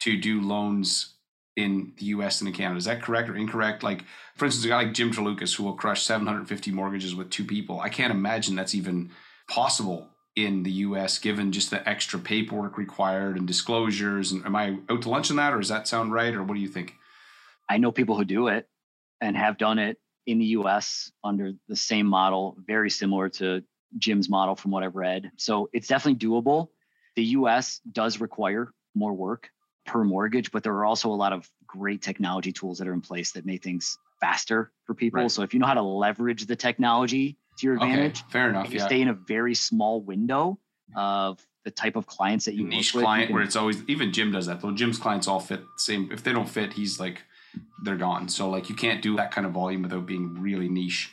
to 0.00 0.16
do 0.16 0.40
loans 0.40 1.14
in 1.56 1.92
the 1.98 2.06
US 2.06 2.38
than 2.38 2.48
in 2.48 2.54
Canada. 2.54 2.78
Is 2.78 2.84
that 2.86 3.02
correct 3.02 3.28
or 3.28 3.36
incorrect? 3.36 3.82
Like, 3.82 4.04
for 4.36 4.44
instance, 4.44 4.64
a 4.64 4.68
guy 4.68 4.82
like 4.82 4.94
Jim 4.94 5.12
Tralucas 5.12 5.54
who 5.54 5.64
will 5.64 5.74
crush 5.74 6.02
750 6.02 6.72
mortgages 6.72 7.14
with 7.14 7.30
two 7.30 7.44
people. 7.44 7.80
I 7.80 7.88
can't 7.88 8.12
imagine 8.12 8.56
that's 8.56 8.74
even 8.74 9.10
possible 9.48 10.08
in 10.34 10.62
the 10.62 10.70
US 10.70 11.18
given 11.18 11.52
just 11.52 11.70
the 11.70 11.88
extra 11.88 12.18
paperwork 12.18 12.76
required 12.76 13.36
and 13.36 13.46
disclosures. 13.46 14.32
And 14.32 14.44
am 14.44 14.56
I 14.56 14.78
out 14.88 15.02
to 15.02 15.08
lunch 15.08 15.30
on 15.30 15.36
that 15.36 15.52
or 15.52 15.58
does 15.58 15.68
that 15.68 15.88
sound 15.88 16.12
right? 16.12 16.34
Or 16.34 16.42
what 16.42 16.54
do 16.54 16.60
you 16.60 16.68
think? 16.68 16.94
I 17.68 17.78
know 17.78 17.92
people 17.92 18.16
who 18.16 18.24
do 18.24 18.48
it 18.48 18.68
and 19.20 19.36
have 19.36 19.58
done 19.58 19.78
it 19.78 19.98
in 20.28 20.38
the 20.38 20.44
US 20.58 21.10
under 21.24 21.52
the 21.68 21.74
same 21.74 22.06
model, 22.06 22.54
very 22.66 22.90
similar 22.90 23.30
to 23.30 23.64
Jim's 23.96 24.28
model 24.28 24.54
from 24.54 24.70
what 24.70 24.82
I've 24.82 24.94
read. 24.94 25.32
So 25.38 25.70
it's 25.72 25.88
definitely 25.88 26.18
doable. 26.18 26.68
The 27.16 27.24
US 27.38 27.80
does 27.90 28.20
require 28.20 28.74
more 28.94 29.14
work 29.14 29.48
per 29.86 30.04
mortgage, 30.04 30.52
but 30.52 30.62
there 30.62 30.74
are 30.74 30.84
also 30.84 31.08
a 31.08 31.16
lot 31.16 31.32
of 31.32 31.48
great 31.66 32.02
technology 32.02 32.52
tools 32.52 32.78
that 32.78 32.86
are 32.86 32.92
in 32.92 33.00
place 33.00 33.32
that 33.32 33.46
make 33.46 33.62
things 33.62 33.96
faster 34.20 34.70
for 34.84 34.94
people. 34.94 35.22
Right. 35.22 35.30
So 35.30 35.42
if 35.42 35.54
you 35.54 35.60
know 35.60 35.66
how 35.66 35.74
to 35.74 35.82
leverage 35.82 36.44
the 36.44 36.56
technology 36.56 37.38
to 37.56 37.66
your 37.66 37.76
advantage, 37.76 38.20
okay, 38.20 38.30
fair 38.30 38.50
enough. 38.50 38.70
you 38.70 38.80
yeah. 38.80 38.86
stay 38.86 39.00
in 39.00 39.08
a 39.08 39.14
very 39.14 39.54
small 39.54 40.02
window 40.02 40.58
of 40.94 41.40
the 41.64 41.70
type 41.70 41.96
of 41.96 42.06
clients 42.06 42.44
that 42.44 42.54
you 42.54 42.66
niche 42.66 42.92
client 42.92 43.30
with, 43.30 43.34
where 43.34 43.42
it's 43.42 43.56
always 43.56 43.82
even 43.88 44.12
Jim 44.12 44.30
does 44.30 44.44
that 44.44 44.60
though. 44.60 44.72
Jim's 44.72 44.98
clients 44.98 45.26
all 45.26 45.40
fit 45.40 45.60
the 45.60 45.78
same. 45.78 46.10
If 46.12 46.22
they 46.22 46.32
don't 46.34 46.48
fit, 46.48 46.74
he's 46.74 47.00
like 47.00 47.22
they're 47.82 47.96
gone. 47.96 48.28
So 48.28 48.48
like 48.50 48.68
you 48.68 48.74
can't 48.74 49.02
do 49.02 49.16
that 49.16 49.30
kind 49.30 49.46
of 49.46 49.52
volume 49.52 49.82
without 49.82 50.06
being 50.06 50.40
really 50.40 50.68
niche. 50.68 51.12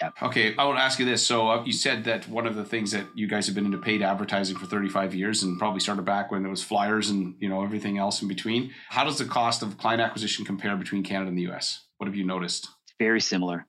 Yeah. 0.00 0.10
Okay, 0.22 0.54
I 0.56 0.64
want 0.64 0.78
to 0.78 0.82
ask 0.82 1.00
you 1.00 1.04
this. 1.04 1.26
So 1.26 1.48
uh, 1.48 1.64
you 1.64 1.72
said 1.72 2.04
that 2.04 2.28
one 2.28 2.46
of 2.46 2.54
the 2.54 2.64
things 2.64 2.92
that 2.92 3.06
you 3.16 3.26
guys 3.26 3.46
have 3.46 3.56
been 3.56 3.64
into 3.64 3.78
paid 3.78 4.00
advertising 4.00 4.56
for 4.56 4.66
35 4.66 5.12
years, 5.12 5.42
and 5.42 5.58
probably 5.58 5.80
started 5.80 6.04
back 6.04 6.30
when 6.30 6.42
there 6.42 6.50
was 6.50 6.62
flyers 6.62 7.10
and 7.10 7.34
you 7.40 7.48
know 7.48 7.64
everything 7.64 7.98
else 7.98 8.22
in 8.22 8.28
between. 8.28 8.72
How 8.90 9.02
does 9.04 9.18
the 9.18 9.24
cost 9.24 9.62
of 9.62 9.76
client 9.76 10.00
acquisition 10.00 10.44
compare 10.44 10.76
between 10.76 11.02
Canada 11.02 11.28
and 11.28 11.36
the 11.36 11.42
U.S.? 11.42 11.84
What 11.96 12.06
have 12.06 12.14
you 12.14 12.24
noticed? 12.24 12.68
It's 12.84 12.94
very 12.98 13.20
similar. 13.20 13.66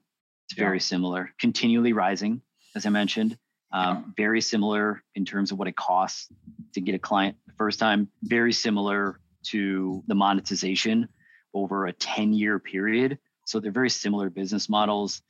It's 0.47 0.57
yeah. 0.57 0.65
very 0.65 0.79
similar. 0.79 1.31
Continually 1.39 1.93
rising, 1.93 2.41
as 2.75 2.85
I 2.85 2.89
mentioned. 2.89 3.37
Um, 3.71 4.13
yeah. 4.17 4.25
Very 4.25 4.41
similar 4.41 5.03
in 5.15 5.25
terms 5.25 5.51
of 5.51 5.57
what 5.57 5.67
it 5.67 5.75
costs 5.75 6.27
to 6.73 6.81
get 6.81 6.93
a 6.93 6.99
client 6.99 7.37
the 7.47 7.53
first 7.53 7.79
time. 7.79 8.07
Very 8.23 8.53
similar 8.53 9.19
to 9.45 10.03
the 10.07 10.15
monetization 10.15 11.07
over 11.53 11.87
a 11.87 11.93
10 11.93 12.33
year 12.33 12.59
period. 12.59 13.17
So 13.45 13.59
they're 13.59 13.71
very 13.71 13.89
similar 13.89 14.29
business 14.29 14.69
models. 14.69 15.21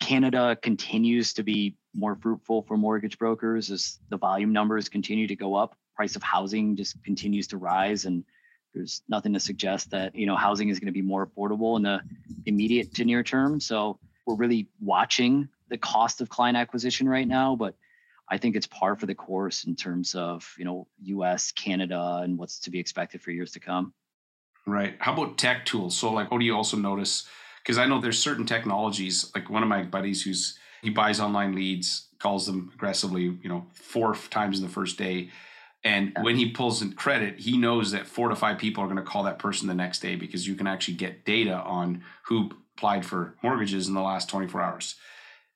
Canada 0.00 0.56
continues 0.60 1.32
to 1.34 1.42
be 1.42 1.76
more 1.94 2.16
fruitful 2.16 2.62
for 2.62 2.76
mortgage 2.76 3.18
brokers 3.18 3.70
as 3.70 3.98
the 4.10 4.16
volume 4.16 4.52
numbers 4.52 4.88
continue 4.88 5.26
to 5.26 5.36
go 5.36 5.54
up. 5.54 5.76
Price 5.96 6.14
of 6.14 6.22
housing 6.22 6.76
just 6.76 7.02
continues 7.02 7.48
to 7.48 7.56
rise, 7.56 8.04
and 8.04 8.24
there's 8.72 9.02
nothing 9.08 9.32
to 9.32 9.40
suggest 9.40 9.90
that 9.90 10.14
you 10.14 10.26
know 10.26 10.36
housing 10.36 10.68
is 10.68 10.78
going 10.78 10.86
to 10.86 10.92
be 10.92 11.02
more 11.02 11.26
affordable 11.26 11.76
in 11.76 11.82
the 11.82 12.00
immediate 12.46 12.94
to 12.94 13.04
near 13.04 13.24
term. 13.24 13.58
So 13.58 13.98
we're 14.24 14.36
really 14.36 14.68
watching 14.80 15.48
the 15.68 15.78
cost 15.78 16.20
of 16.20 16.28
client 16.28 16.56
acquisition 16.56 17.08
right 17.08 17.26
now, 17.26 17.56
but 17.56 17.74
I 18.30 18.38
think 18.38 18.54
it's 18.56 18.66
par 18.66 18.94
for 18.94 19.06
the 19.06 19.14
course 19.14 19.64
in 19.64 19.74
terms 19.74 20.14
of 20.14 20.54
you 20.56 20.64
know 20.64 20.86
U.S., 21.02 21.50
Canada, 21.50 22.20
and 22.22 22.38
what's 22.38 22.60
to 22.60 22.70
be 22.70 22.78
expected 22.78 23.22
for 23.22 23.32
years 23.32 23.52
to 23.52 23.60
come. 23.60 23.92
Right. 24.66 24.96
How 24.98 25.12
about 25.12 25.38
tech 25.38 25.64
tools? 25.64 25.96
So, 25.96 26.12
like, 26.12 26.30
what 26.30 26.40
do 26.40 26.44
you 26.44 26.54
also 26.54 26.76
notice? 26.76 27.26
Because 27.62 27.78
I 27.78 27.86
know 27.86 28.00
there's 28.00 28.18
certain 28.18 28.46
technologies. 28.46 29.30
Like 29.34 29.50
one 29.50 29.62
of 29.62 29.68
my 29.68 29.82
buddies, 29.82 30.22
who's 30.22 30.58
he 30.82 30.90
buys 30.90 31.20
online 31.20 31.54
leads, 31.54 32.08
calls 32.18 32.46
them 32.46 32.70
aggressively, 32.74 33.22
you 33.22 33.48
know, 33.48 33.66
four 33.72 34.14
times 34.14 34.58
in 34.58 34.64
the 34.64 34.70
first 34.70 34.98
day. 34.98 35.30
And 35.84 36.16
when 36.20 36.36
he 36.36 36.50
pulls 36.50 36.82
in 36.82 36.92
credit, 36.92 37.38
he 37.38 37.56
knows 37.56 37.92
that 37.92 38.06
four 38.06 38.28
to 38.28 38.36
five 38.36 38.58
people 38.58 38.82
are 38.82 38.88
going 38.88 38.96
to 38.96 39.02
call 39.02 39.22
that 39.24 39.38
person 39.38 39.68
the 39.68 39.74
next 39.74 40.00
day 40.00 40.16
because 40.16 40.46
you 40.46 40.54
can 40.54 40.66
actually 40.66 40.94
get 40.94 41.24
data 41.24 41.54
on 41.54 42.02
who 42.26 42.50
applied 42.76 43.06
for 43.06 43.36
mortgages 43.42 43.86
in 43.86 43.94
the 43.94 44.00
last 44.00 44.28
24 44.28 44.60
hours. 44.60 44.96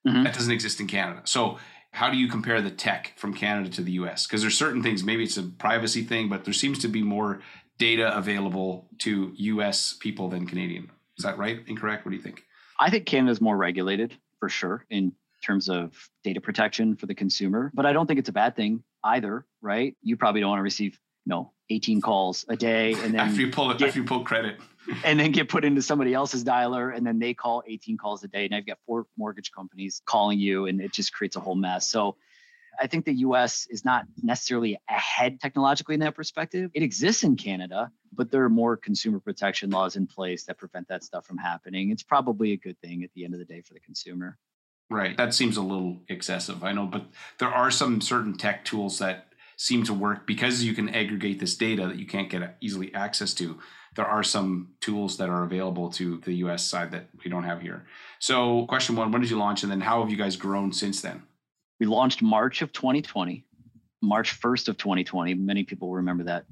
Mm-hmm. 0.07 0.25
That 0.25 0.35
doesn't 0.35 0.53
exist 0.53 0.81
in 0.81 0.87
Canada. 0.87 1.23
So, 1.25 1.59
how 1.91 2.11
do 2.11 2.17
you 2.17 2.27
compare 2.27 2.62
the 2.62 2.71
tech 2.71 3.12
from 3.17 3.35
Canada 3.35 3.69
to 3.69 3.83
the 3.83 3.93
US? 3.93 4.27
Because 4.27 4.41
there's 4.41 4.57
certain 4.57 4.83
things, 4.83 5.05
maybe 5.05 5.25
it's 5.25 5.37
a 5.37 5.43
privacy 5.43 6.03
thing, 6.03 6.29
but 6.31 6.45
there 6.45 6.55
seems 6.55 6.79
to 6.79 6.88
be 6.88 7.03
more 7.03 7.43
data 7.83 8.16
available 8.16 8.87
to 8.97 9.33
US 9.35 9.95
people 9.95 10.29
than 10.29 10.47
Canadian. 10.47 10.88
Is 11.18 11.25
that 11.25 11.37
right? 11.37 11.59
Incorrect? 11.66 12.05
What 12.05 12.11
do 12.11 12.16
you 12.16 12.23
think? 12.23 12.45
I 12.79 12.90
think 12.90 13.07
Canada 13.07 13.33
is 13.33 13.40
more 13.40 13.57
regulated 13.57 14.16
for 14.38 14.49
sure 14.49 14.87
in 14.88 15.12
terms 15.45 15.68
of 15.68 16.09
data 16.23 16.40
protection 16.40 16.95
for 16.95 17.07
the 17.07 17.14
consumer, 17.16 17.73
but 17.75 17.85
I 17.85 17.92
don't 17.92 18.07
think 18.07 18.21
it's 18.21 18.29
a 18.29 18.33
bad 18.33 18.55
thing 18.55 18.85
either, 19.03 19.45
right? 19.61 19.97
You 20.01 20.16
probably 20.16 20.40
don't 20.40 20.51
want 20.51 20.61
to 20.61 20.62
receive, 20.62 20.92
you 21.27 21.31
know, 21.31 21.51
18 21.71 22.01
calls 22.01 22.45
a 22.49 22.55
day 22.55 22.92
and 22.92 23.14
then 23.14 23.21
after 23.21 23.40
you 23.40 23.51
pull 23.51 23.73
it, 23.73 23.79
get, 23.79 23.88
after 23.88 23.99
you 23.99 24.05
pull 24.05 24.23
credit. 24.23 24.61
and 25.05 25.18
then 25.18 25.33
get 25.33 25.49
put 25.49 25.64
into 25.64 25.83
somebody 25.83 26.14
else's 26.14 26.45
dialer 26.45 26.97
and 26.97 27.05
then 27.05 27.18
they 27.18 27.35
call 27.35 27.64
18 27.66 27.97
calls 27.97 28.23
a 28.23 28.29
day. 28.29 28.45
And 28.45 28.55
I've 28.55 28.66
got 28.66 28.79
four 28.87 29.07
mortgage 29.16 29.51
companies 29.51 30.03
calling 30.07 30.38
you 30.38 30.66
and 30.66 30.81
it 30.81 30.92
just 30.92 31.12
creates 31.12 31.35
a 31.35 31.40
whole 31.40 31.57
mess. 31.57 31.88
So 31.88 32.16
I 32.81 32.87
think 32.87 33.05
the 33.05 33.15
US 33.15 33.67
is 33.71 33.85
not 33.85 34.07
necessarily 34.23 34.79
ahead 34.89 35.41
technologically 35.41 35.95
in 35.95 36.01
that 36.01 36.15
perspective. 36.15 36.71
It 36.75 36.83
exists 36.83 37.23
in 37.23 37.37
Canada, 37.37 37.91
but 38.13 38.31
there 38.31 38.43
are 38.45 38.49
more 38.49 38.77
consumer 38.77 39.21
protection 39.21 39.71
laws 39.71 39.97
in 39.97 40.07
place 40.07 40.45
that 40.45 40.59
prevent 40.59 40.89
that 40.89 41.05
stuff 41.05 41.27
from 41.27 41.39
happening. 41.39 41.91
It's 41.91 42.03
probably 42.03 42.53
a 42.53 42.57
good 42.57 42.79
thing 42.81 43.05
at 43.05 43.11
the 43.15 43.25
end 43.25 43.35
of 43.35 43.41
the 43.41 43.47
day 43.47 43.63
for 43.63 43.75
the 43.75 43.81
consumer. 43.81 44.39
Right. 44.91 45.17
That 45.17 45.33
seems 45.35 45.57
a 45.57 45.63
little 45.63 46.01
excessive. 46.09 46.63
I 46.63 46.73
know, 46.73 46.87
but 46.87 47.07
there 47.39 47.49
are 47.49 47.71
some 47.71 48.01
certain 48.01 48.37
tech 48.37 48.65
tools 48.65 48.99
that 48.99 49.29
seem 49.57 49.85
to 49.85 49.95
work 49.95 50.27
because 50.27 50.65
you 50.65 50.75
can 50.75 50.89
aggregate 50.89 51.39
this 51.39 51.55
data 51.55 51.87
that 51.87 51.97
you 51.97 52.07
can't 52.07 52.29
get 52.29 52.57
easily 52.61 52.93
access 52.95 53.33
to. 53.35 53.59
There 53.95 54.07
are 54.07 54.23
some 54.23 54.73
tools 54.81 55.19
that 55.19 55.29
are 55.29 55.45
available 55.45 55.91
to 55.93 56.19
the 56.25 56.35
US 56.47 56.65
side 56.65 56.91
that 56.93 57.09
we 57.23 57.31
don't 57.31 57.45
have 57.45 57.61
here. 57.61 57.85
So, 58.19 58.67
question 58.67 58.97
one, 58.97 59.13
when 59.13 59.21
did 59.21 59.31
you 59.31 59.39
launch? 59.39 59.63
And 59.63 59.71
then 59.71 59.81
how 59.81 60.01
have 60.01 60.11
you 60.11 60.17
guys 60.17 60.37
grown 60.37 60.73
since 60.73 61.01
then? 61.01 61.23
We 61.83 61.87
launched 61.87 62.23
March 62.23 62.62
of 62.62 62.73
2020, 62.73 63.45
March 64.03 64.40
1st 64.40 64.68
of 64.68 64.77
2020. 64.77 65.35
Many 65.35 65.64
people 65.64 65.90
remember 65.90 66.23
that 66.23 66.45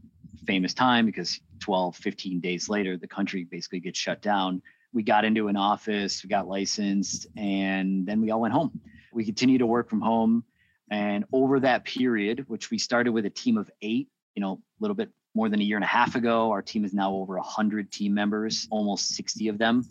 famous 0.44 0.74
time 0.74 1.06
because 1.06 1.38
12, 1.60 1.94
15 1.94 2.40
days 2.40 2.68
later, 2.68 2.96
the 2.96 3.06
country 3.06 3.46
basically 3.48 3.78
gets 3.78 3.96
shut 3.96 4.22
down. 4.22 4.60
We 4.92 5.04
got 5.04 5.24
into 5.24 5.46
an 5.46 5.54
office, 5.54 6.24
we 6.24 6.28
got 6.28 6.48
licensed, 6.48 7.28
and 7.36 8.04
then 8.04 8.20
we 8.20 8.32
all 8.32 8.40
went 8.40 8.54
home. 8.54 8.80
We 9.12 9.24
continued 9.24 9.60
to 9.60 9.66
work 9.66 9.88
from 9.88 10.00
home. 10.00 10.42
And 10.90 11.24
over 11.32 11.60
that 11.60 11.84
period, 11.84 12.46
which 12.48 12.72
we 12.72 12.78
started 12.78 13.12
with 13.12 13.24
a 13.24 13.30
team 13.30 13.56
of 13.56 13.70
eight, 13.82 14.08
you 14.34 14.40
know, 14.40 14.54
a 14.54 14.80
little 14.80 14.96
bit 14.96 15.10
more 15.36 15.48
than 15.48 15.60
a 15.60 15.62
year 15.62 15.76
and 15.76 15.84
a 15.84 15.86
half 15.86 16.16
ago, 16.16 16.50
our 16.50 16.60
team 16.60 16.84
is 16.84 16.92
now 16.92 17.14
over 17.14 17.36
100 17.36 17.92
team 17.92 18.14
members, 18.14 18.66
almost 18.72 19.14
60 19.14 19.46
of 19.46 19.58
them 19.58 19.84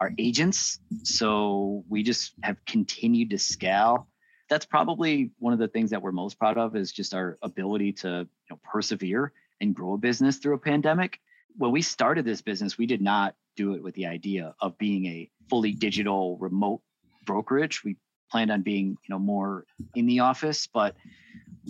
are 0.00 0.12
agents. 0.16 0.78
So 1.02 1.82
we 1.88 2.04
just 2.04 2.34
have 2.44 2.64
continued 2.66 3.30
to 3.30 3.38
scale 3.38 4.06
that's 4.48 4.66
probably 4.66 5.30
one 5.38 5.52
of 5.52 5.58
the 5.58 5.68
things 5.68 5.90
that 5.90 6.02
we're 6.02 6.12
most 6.12 6.38
proud 6.38 6.58
of 6.58 6.76
is 6.76 6.92
just 6.92 7.14
our 7.14 7.38
ability 7.42 7.92
to 7.92 8.08
you 8.08 8.50
know, 8.50 8.58
persevere 8.62 9.32
and 9.60 9.74
grow 9.74 9.94
a 9.94 9.98
business 9.98 10.36
through 10.36 10.54
a 10.54 10.58
pandemic. 10.58 11.20
When 11.56 11.72
we 11.72 11.82
started 11.82 12.24
this 12.24 12.42
business, 12.42 12.78
we 12.78 12.86
did 12.86 13.00
not 13.00 13.34
do 13.56 13.74
it 13.74 13.82
with 13.82 13.94
the 13.94 14.06
idea 14.06 14.54
of 14.60 14.76
being 14.78 15.06
a 15.06 15.30
fully 15.48 15.72
digital 15.72 16.36
remote 16.38 16.82
brokerage. 17.24 17.82
We 17.82 17.96
planned 18.30 18.50
on 18.50 18.62
being, 18.62 18.88
you 18.88 19.08
know, 19.08 19.18
more 19.18 19.64
in 19.94 20.06
the 20.06 20.20
office, 20.20 20.66
but 20.66 20.96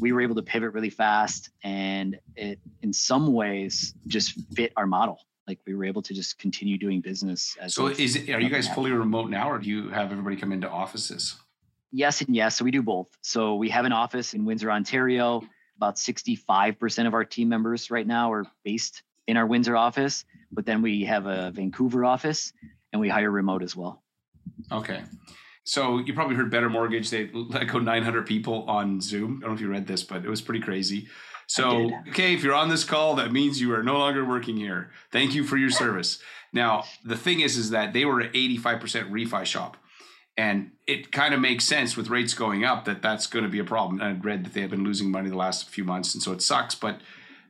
we 0.00 0.12
were 0.12 0.20
able 0.20 0.34
to 0.34 0.42
pivot 0.42 0.72
really 0.72 0.90
fast 0.90 1.50
and 1.62 2.18
it 2.34 2.58
in 2.82 2.92
some 2.92 3.32
ways 3.32 3.94
just 4.06 4.34
fit 4.54 4.72
our 4.76 4.86
model. 4.86 5.20
Like 5.46 5.60
we 5.66 5.74
were 5.74 5.84
able 5.84 6.02
to 6.02 6.12
just 6.12 6.38
continue 6.38 6.76
doing 6.76 7.00
business 7.00 7.56
as 7.60 7.74
So 7.74 7.86
is 7.86 8.16
it 8.16 8.30
are 8.30 8.40
you 8.40 8.50
guys 8.50 8.68
fully 8.68 8.90
remote 8.90 9.30
now 9.30 9.50
or 9.50 9.58
do 9.58 9.68
you 9.68 9.88
have 9.90 10.10
everybody 10.10 10.36
come 10.36 10.52
into 10.52 10.68
offices? 10.68 11.36
Yes 11.96 12.20
and 12.20 12.36
yes. 12.36 12.56
So 12.56 12.64
we 12.64 12.70
do 12.70 12.82
both. 12.82 13.08
So 13.22 13.56
we 13.56 13.70
have 13.70 13.84
an 13.84 13.92
office 13.92 14.34
in 14.34 14.44
Windsor, 14.44 14.70
Ontario. 14.70 15.42
About 15.76 15.96
65% 15.96 17.06
of 17.06 17.14
our 17.14 17.24
team 17.24 17.48
members 17.48 17.90
right 17.90 18.06
now 18.06 18.32
are 18.32 18.46
based 18.64 19.02
in 19.26 19.36
our 19.36 19.46
Windsor 19.46 19.76
office, 19.76 20.24
but 20.52 20.64
then 20.64 20.80
we 20.80 21.04
have 21.04 21.26
a 21.26 21.50
Vancouver 21.50 22.04
office 22.04 22.52
and 22.92 23.00
we 23.00 23.08
hire 23.08 23.30
remote 23.30 23.62
as 23.62 23.74
well. 23.74 24.02
Okay. 24.70 25.02
So 25.64 25.98
you 25.98 26.14
probably 26.14 26.36
heard 26.36 26.50
Better 26.50 26.70
Mortgage. 26.70 27.10
They 27.10 27.28
let 27.32 27.66
go 27.66 27.78
900 27.78 28.24
people 28.24 28.64
on 28.68 29.00
Zoom. 29.00 29.38
I 29.38 29.40
don't 29.40 29.50
know 29.50 29.54
if 29.54 29.60
you 29.60 29.68
read 29.68 29.86
this, 29.86 30.02
but 30.02 30.24
it 30.24 30.28
was 30.28 30.40
pretty 30.40 30.60
crazy. 30.60 31.08
So, 31.48 31.90
okay, 32.08 32.34
if 32.34 32.42
you're 32.42 32.54
on 32.54 32.68
this 32.68 32.84
call, 32.84 33.16
that 33.16 33.32
means 33.32 33.60
you 33.60 33.72
are 33.74 33.82
no 33.82 33.98
longer 33.98 34.24
working 34.24 34.56
here. 34.56 34.90
Thank 35.12 35.34
you 35.34 35.44
for 35.44 35.56
your 35.56 35.70
service. 35.70 36.20
Now, 36.52 36.84
the 37.04 37.16
thing 37.16 37.40
is, 37.40 37.56
is 37.56 37.70
that 37.70 37.92
they 37.92 38.04
were 38.04 38.20
an 38.20 38.32
85% 38.32 39.10
refi 39.10 39.44
shop. 39.44 39.76
And 40.36 40.72
it 40.86 41.12
kind 41.12 41.32
of 41.32 41.40
makes 41.40 41.64
sense 41.64 41.96
with 41.96 42.08
rates 42.08 42.34
going 42.34 42.64
up 42.64 42.84
that 42.84 43.00
that's 43.00 43.26
going 43.26 43.44
to 43.44 43.50
be 43.50 43.58
a 43.58 43.64
problem. 43.64 44.00
And 44.00 44.08
I 44.08 44.20
read 44.20 44.44
that 44.44 44.52
they 44.52 44.60
have 44.60 44.70
been 44.70 44.84
losing 44.84 45.10
money 45.10 45.30
the 45.30 45.36
last 45.36 45.70
few 45.70 45.84
months. 45.84 46.14
And 46.14 46.22
so 46.22 46.32
it 46.32 46.42
sucks. 46.42 46.74
But 46.74 47.00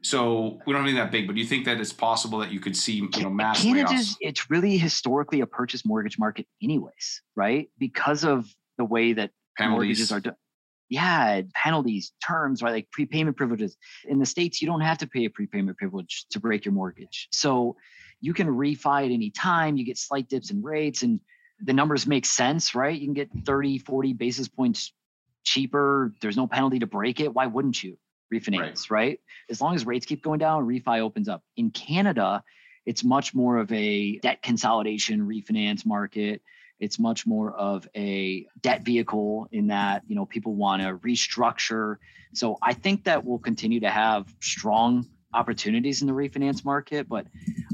so 0.03 0.61
we 0.66 0.72
don't 0.72 0.83
anything 0.83 1.01
that 1.01 1.11
big, 1.11 1.27
but 1.27 1.35
do 1.35 1.40
you 1.40 1.46
think 1.46 1.64
that 1.64 1.81
it's 1.81 1.92
possible 1.92 2.38
that 2.38 2.53
you 2.53 2.61
could 2.61 2.77
see, 2.77 3.09
you 3.16 3.22
know, 3.22 3.31
mass 3.31 3.62
Canada's, 3.62 3.90
layoffs? 3.90 4.16
It's 4.20 4.51
really 4.51 4.79
historically 4.79 5.40
a 5.40 5.46
purchase 5.46 5.85
mortgage 5.85 6.16
market 6.16 6.46
anyways, 6.62 7.22
right? 7.35 7.68
Because 7.77 8.25
of 8.25 8.46
the 8.79 8.85
way 8.85 9.14
that 9.14 9.33
penalties. 9.59 9.72
mortgages 9.77 10.12
are 10.12 10.20
done. 10.20 10.37
Yeah, 10.88 11.42
penalties, 11.55 12.12
terms, 12.25 12.62
right? 12.62 12.70
Like 12.70 12.90
prepayment 12.92 13.37
privileges. 13.37 13.77
In 14.05 14.20
the 14.20 14.27
States, 14.27 14.62
you 14.62 14.68
don't 14.68 14.83
have 14.83 14.99
to 14.99 15.09
pay 15.09 15.25
a 15.25 15.31
prepayment 15.31 15.77
privilege 15.77 16.27
to 16.31 16.38
break 16.38 16.64
your 16.64 16.75
mortgage. 16.75 17.27
So 17.33 17.75
you 18.20 18.33
can 18.33 18.46
refi 18.46 19.07
at 19.07 19.11
any 19.11 19.31
time. 19.31 19.77
You 19.77 19.85
get 19.85 19.99
slight 19.99 20.29
dips 20.29 20.53
in 20.53 20.62
rates 20.62 21.03
and 21.03 21.18
the 21.61 21.73
numbers 21.73 22.07
make 22.07 22.27
sense, 22.27 22.75
right? 22.75 22.99
You 22.99 23.07
can 23.07 23.14
get 23.14 23.31
30, 23.45 23.79
40 23.79 24.12
basis 24.12 24.49
points 24.49 24.92
cheaper. 25.45 26.12
There's 26.21 26.37
no 26.37 26.47
penalty 26.47 26.81
to 26.81 26.87
break 26.87 27.21
it. 27.21 27.33
Why 27.33 27.47
wouldn't 27.47 27.83
you? 27.83 27.99
refinance, 28.33 28.90
right. 28.90 29.09
right? 29.09 29.21
As 29.51 29.61
long 29.61 29.75
as 29.75 29.87
rates 29.87 30.07
keep 30.07 30.23
going 30.23 30.38
down, 30.38 30.66
refi 30.66 31.01
opens 31.01 31.29
up. 31.29 31.42
In 31.57 31.71
Canada, 31.71 32.42
it's 32.85 33.05
much 33.05 33.35
more 33.35 33.59
of 33.59 33.71
a 33.73 34.19
debt 34.19 34.42
consolidation 34.42 35.27
refinance 35.27 35.85
market. 35.85 36.42
It's 36.79 36.99
much 36.99 37.27
more 37.27 37.53
of 37.53 37.88
a 37.97 38.47
debt 38.61 38.85
vehicle 38.85 39.49
in 39.51 39.69
that, 39.69 40.03
you 40.07 40.14
know, 40.14 40.27
people 40.27 40.55
want 40.55 40.83
to 40.83 40.97
restructure. 40.97 41.97
So 42.35 42.59
I 42.62 42.75
think 42.75 43.05
that 43.05 43.25
we'll 43.25 43.38
continue 43.38 43.81
to 43.81 43.90
have 43.90 44.33
strong 44.40 45.07
opportunities 45.33 46.03
in 46.03 46.07
the 46.07 46.12
refinance 46.12 46.64
market, 46.64 47.09
but 47.09 47.27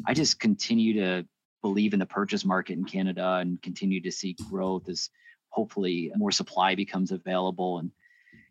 I 0.07 0.14
just 0.14 0.38
continue 0.38 0.95
to 0.95 1.27
believe 1.62 1.94
in 1.94 2.01
the 2.01 2.07
purchase 2.07 2.44
market 2.44 2.75
in 2.75 2.85
Canada 2.85 3.38
and 3.40 3.62
continue 3.62 4.01
to 4.03 4.12
see 4.12 4.37
growth 4.51 4.88
as 4.88 5.11
hopefully 5.48 6.11
more 6.16 6.33
supply 6.33 6.75
becomes 6.75 7.12
available. 7.12 7.79
And, 7.79 7.90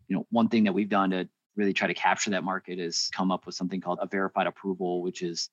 you 0.08 0.16
know, 0.16 0.26
one 0.30 0.48
thing 0.48 0.64
that 0.64 0.72
we've 0.72 0.88
done 0.88 1.10
to 1.10 1.28
really 1.54 1.72
try 1.72 1.88
to 1.88 1.94
capture 1.94 2.30
that 2.30 2.44
market 2.44 2.78
is 2.78 3.10
come 3.12 3.30
up 3.30 3.44
with 3.44 3.54
something 3.54 3.80
called 3.80 3.98
a 4.00 4.06
verified 4.06 4.46
approval, 4.46 5.02
which 5.02 5.22
is 5.22 5.50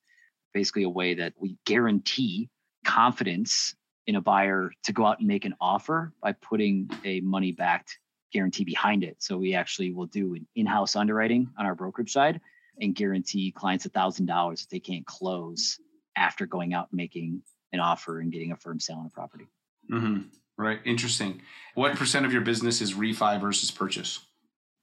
basically 0.54 0.84
a 0.84 0.88
way 0.88 1.14
that 1.14 1.34
we 1.38 1.56
guarantee 1.66 2.48
confidence 2.84 3.74
in 4.06 4.16
a 4.16 4.20
buyer 4.20 4.72
to 4.84 4.92
go 4.92 5.04
out 5.04 5.18
and 5.18 5.28
make 5.28 5.44
an 5.44 5.54
offer 5.60 6.12
by 6.22 6.32
putting 6.32 6.90
a 7.04 7.20
money 7.20 7.52
backed 7.52 7.98
guarantee 8.32 8.64
behind 8.64 9.04
it. 9.04 9.16
So 9.18 9.36
we 9.36 9.54
actually 9.54 9.92
will 9.92 10.06
do 10.06 10.34
an 10.34 10.46
in-house 10.56 10.96
underwriting 10.96 11.50
on 11.58 11.66
our 11.66 11.74
brokerage 11.74 12.12
side 12.12 12.40
and 12.80 12.94
guarantee 12.94 13.52
clients 13.52 13.84
a 13.84 13.90
thousand 13.90 14.26
dollars 14.26 14.62
if 14.62 14.68
they 14.68 14.80
can't 14.80 15.04
close 15.04 15.78
after 16.20 16.46
going 16.46 16.74
out 16.74 16.88
and 16.92 16.98
making 16.98 17.42
an 17.72 17.80
offer 17.80 18.20
and 18.20 18.30
getting 18.30 18.52
a 18.52 18.56
firm 18.56 18.78
sale 18.78 18.98
on 18.98 19.06
a 19.06 19.10
property. 19.10 19.48
Mm-hmm. 19.90 20.28
Right. 20.56 20.78
Interesting. 20.84 21.40
What 21.74 21.96
percent 21.96 22.26
of 22.26 22.32
your 22.32 22.42
business 22.42 22.82
is 22.82 22.94
refi 22.94 23.40
versus 23.40 23.70
purchase? 23.70 24.20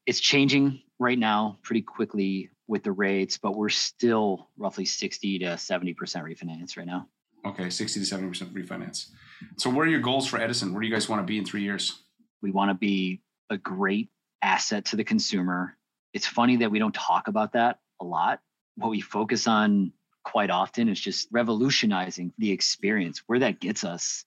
It's 0.08 0.20
changing 0.20 0.82
right 1.00 1.20
now 1.20 1.60
pretty 1.62 1.84
quickly 1.84 2.50
with 2.68 2.84
the 2.84 2.92
rates, 2.92 3.38
but 3.38 3.56
we're 3.56 3.70
still 3.70 4.50
roughly 4.58 4.86
60 4.86 5.40
to 5.40 5.46
70% 5.46 5.96
refinance 5.96 6.78
right 6.78 6.88
now. 6.88 7.08
Okay, 7.46 7.70
60 7.70 8.04
to 8.04 8.16
70% 8.16 8.52
refinance. 8.54 9.10
So, 9.58 9.70
what 9.70 9.86
are 9.86 9.90
your 9.90 10.00
goals 10.00 10.28
for 10.28 10.40
Edison? 10.40 10.74
Where 10.74 10.82
do 10.82 10.88
you 10.88 10.94
guys 10.94 11.08
want 11.08 11.22
to 11.22 11.26
be 11.26 11.38
in 11.38 11.46
three 11.46 11.62
years? 11.62 12.02
We 12.42 12.52
want 12.52 12.72
to 12.72 12.74
be 12.74 13.22
a 13.50 13.58
great 13.58 14.10
asset 14.42 14.86
to 14.86 14.96
the 14.96 15.04
consumer. 15.04 15.78
It's 16.14 16.26
funny 16.26 16.58
that 16.58 16.72
we 16.72 16.80
don't 16.80 16.94
talk 16.94 17.28
about 17.28 17.54
that 17.54 17.80
a 18.02 18.06
lot. 18.06 18.42
What 18.76 18.90
we 18.90 19.02
focus 19.02 19.48
on 19.48 19.94
quite 20.28 20.50
often 20.50 20.90
is 20.90 21.00
just 21.00 21.30
revolutionizing 21.32 22.34
the 22.38 22.52
experience. 22.52 23.24
Where 23.28 23.40
that 23.40 23.62
gets 23.62 23.86
us, 23.86 24.26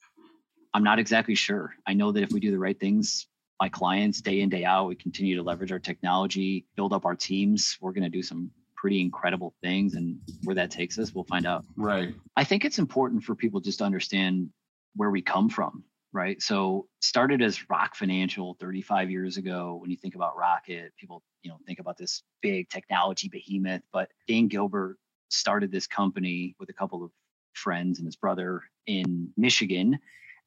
I'm 0.73 0.83
not 0.83 0.99
exactly 0.99 1.35
sure. 1.35 1.75
I 1.87 1.93
know 1.93 2.11
that 2.11 2.23
if 2.23 2.31
we 2.33 2.41
do 2.41 2.51
the 2.51 2.59
right 2.59 2.79
things, 2.79 3.27
my 3.61 3.69
clients 3.69 4.23
day 4.23 4.41
in 4.41 4.49
day 4.49 4.65
out 4.65 4.89
we 4.89 4.95
continue 4.95 5.37
to 5.37 5.43
leverage 5.43 5.71
our 5.71 5.79
technology 5.79 6.67
build 6.77 6.95
up 6.95 7.05
our 7.05 7.15
teams 7.15 7.77
we're 7.81 7.93
going 7.93 8.03
to 8.03 8.09
do 8.09 8.23
some 8.23 8.51
pretty 8.75 9.03
incredible 9.03 9.55
things 9.63 9.95
and 9.97 10.19
where 10.45 10.55
that 10.55 10.71
takes 10.71 10.99
us 10.99 11.15
we'll 11.15 11.25
find 11.25 11.47
out 11.47 11.63
right 11.77 12.15
i 12.37 12.43
think 12.43 12.65
it's 12.65 12.79
important 12.79 13.23
for 13.23 13.35
people 13.35 13.61
just 13.61 13.79
to 13.79 13.85
understand 13.85 14.49
where 14.97 15.11
we 15.11 15.21
come 15.21 15.51
from 15.51 15.85
right 16.15 16.41
so 16.41 16.87
started 17.01 17.43
as 17.43 17.69
rock 17.69 17.95
financial 17.95 18.57
35 18.59 19.11
years 19.11 19.37
ago 19.37 19.77
when 19.79 19.91
you 19.91 19.97
think 19.99 20.15
about 20.15 20.35
rocket 20.39 20.93
people 20.99 21.23
you 21.43 21.51
know 21.51 21.59
think 21.67 21.79
about 21.79 21.99
this 21.99 22.23
big 22.41 22.67
technology 22.71 23.29
behemoth 23.29 23.83
but 23.93 24.09
Dan 24.27 24.49
gilbert 24.49 24.97
started 25.33 25.71
this 25.71 25.87
company 25.87 26.55
with 26.59 26.69
a 26.69 26.75
couple 26.75 27.05
of 27.05 27.11
friends 27.53 27.99
and 27.99 28.07
his 28.07 28.17
brother 28.17 28.63
in 28.87 29.31
michigan 29.37 29.99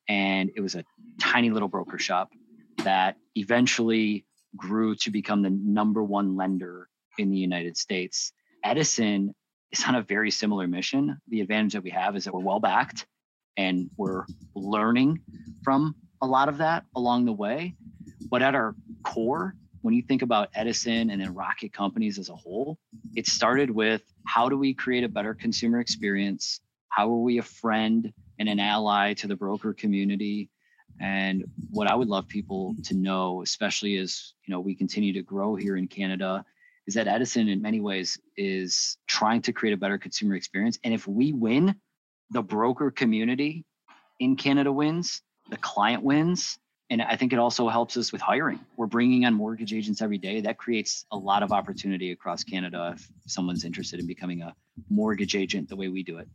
and 0.07 0.51
it 0.55 0.61
was 0.61 0.75
a 0.75 0.83
tiny 1.19 1.49
little 1.49 1.67
broker 1.67 1.97
shop 1.97 2.31
that 2.83 3.17
eventually 3.35 4.25
grew 4.55 4.95
to 4.95 5.11
become 5.11 5.41
the 5.41 5.49
number 5.49 6.03
one 6.03 6.35
lender 6.35 6.89
in 7.17 7.29
the 7.29 7.37
United 7.37 7.77
States. 7.77 8.31
Edison 8.63 9.33
is 9.71 9.83
on 9.87 9.95
a 9.95 10.01
very 10.01 10.31
similar 10.31 10.67
mission. 10.67 11.19
The 11.29 11.41
advantage 11.41 11.73
that 11.73 11.83
we 11.83 11.91
have 11.91 12.15
is 12.15 12.25
that 12.25 12.33
we're 12.33 12.41
well 12.41 12.59
backed 12.59 13.05
and 13.57 13.89
we're 13.97 14.25
learning 14.55 15.21
from 15.63 15.95
a 16.21 16.27
lot 16.27 16.49
of 16.49 16.57
that 16.57 16.85
along 16.95 17.25
the 17.25 17.33
way. 17.33 17.75
But 18.29 18.41
at 18.41 18.55
our 18.55 18.75
core, 19.03 19.55
when 19.83 19.93
you 19.93 20.01
think 20.01 20.21
about 20.21 20.49
Edison 20.55 21.09
and 21.09 21.21
then 21.21 21.33
rocket 21.35 21.73
companies 21.73 22.17
as 22.17 22.29
a 22.29 22.35
whole, 22.35 22.79
it 23.15 23.27
started 23.27 23.69
with 23.69 24.01
how 24.25 24.47
do 24.47 24.57
we 24.57 24.73
create 24.73 25.03
a 25.03 25.09
better 25.09 25.33
consumer 25.33 25.81
experience? 25.81 26.61
How 26.87 27.11
are 27.11 27.19
we 27.19 27.37
a 27.37 27.43
friend 27.43 28.13
and 28.39 28.47
an 28.47 28.59
ally 28.59 29.13
to 29.15 29.27
the 29.27 29.35
broker 29.35 29.73
community? 29.73 30.49
And 31.01 31.43
what 31.69 31.87
I 31.91 31.95
would 31.95 32.07
love 32.07 32.29
people 32.29 32.75
to 32.85 32.95
know, 32.95 33.41
especially 33.41 33.97
as 33.97 34.33
you 34.45 34.53
know 34.53 34.61
we 34.61 34.73
continue 34.73 35.11
to 35.13 35.21
grow 35.21 35.55
here 35.55 35.75
in 35.75 35.87
Canada, 35.87 36.45
is 36.87 36.93
that 36.93 37.09
Edison 37.09 37.49
in 37.49 37.61
many 37.61 37.81
ways 37.81 38.17
is 38.37 38.97
trying 39.05 39.41
to 39.41 39.51
create 39.51 39.73
a 39.73 39.77
better 39.77 39.97
consumer 39.97 40.35
experience. 40.35 40.79
And 40.85 40.93
if 40.93 41.05
we 41.07 41.33
win, 41.33 41.75
the 42.31 42.41
broker 42.41 42.89
community 42.89 43.65
in 44.17 44.37
Canada 44.37 44.71
wins, 44.71 45.21
the 45.49 45.57
client 45.57 46.03
wins, 46.03 46.57
and 46.93 47.01
I 47.01 47.15
think 47.15 47.33
it 47.33 47.39
also 47.39 47.67
helps 47.69 47.97
us 47.97 48.11
with 48.11 48.21
hiring. 48.21 48.59
We're 48.77 48.85
bringing 48.85 49.25
on 49.25 49.33
mortgage 49.33 49.73
agents 49.73 49.99
every 49.99 50.19
day. 50.19 50.41
That 50.41 50.59
creates 50.59 51.07
a 51.11 51.17
lot 51.17 51.41
of 51.41 51.51
opportunity 51.51 52.11
across 52.11 52.43
Canada 52.43 52.93
if 52.95 53.09
someone's 53.25 53.65
interested 53.65 53.99
in 53.99 54.05
becoming 54.05 54.43
a 54.43 54.53
mortgage 54.91 55.35
agent 55.35 55.69
the 55.69 55.75
way 55.75 55.87
we 55.87 56.03
do 56.03 56.19
it. 56.19 56.27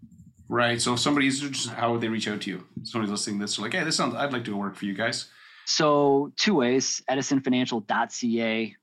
Right. 0.49 0.83
So 0.83 0.94
if 0.94 0.99
somebody's 0.99 1.38
just 1.38 1.71
how 1.71 1.92
would 1.92 2.01
they 2.01 2.09
reach 2.09 2.27
out 2.27 2.40
to 2.40 2.51
you? 2.51 2.64
Somebody's 2.83 3.12
listening 3.12 3.38
to 3.38 3.44
this, 3.44 3.57
like, 3.61 3.73
hey, 3.73 3.85
this 3.85 3.94
sounds 3.94 4.16
I'd 4.16 4.33
like 4.33 4.42
to 4.47 4.57
work 4.57 4.75
for 4.75 4.87
you 4.87 4.94
guys. 4.94 5.27
So 5.66 6.33
two 6.37 6.57
ways, 6.57 7.05
edisonfinancial.ca 7.09 8.77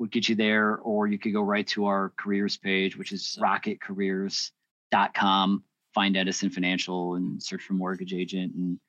would 0.00 0.10
get 0.10 0.28
you 0.28 0.34
there, 0.34 0.78
or 0.78 1.06
you 1.06 1.18
could 1.18 1.32
go 1.32 1.42
right 1.42 1.68
to 1.68 1.86
our 1.86 2.12
careers 2.16 2.56
page, 2.56 2.96
which 2.96 3.12
is 3.12 3.38
rocketcareers.com, 3.40 5.62
find 5.94 6.16
Edison 6.16 6.50
Financial 6.50 7.14
and 7.14 7.40
search 7.40 7.62
for 7.62 7.74
mortgage 7.74 8.14
agent. 8.14 8.52
And 8.56 8.80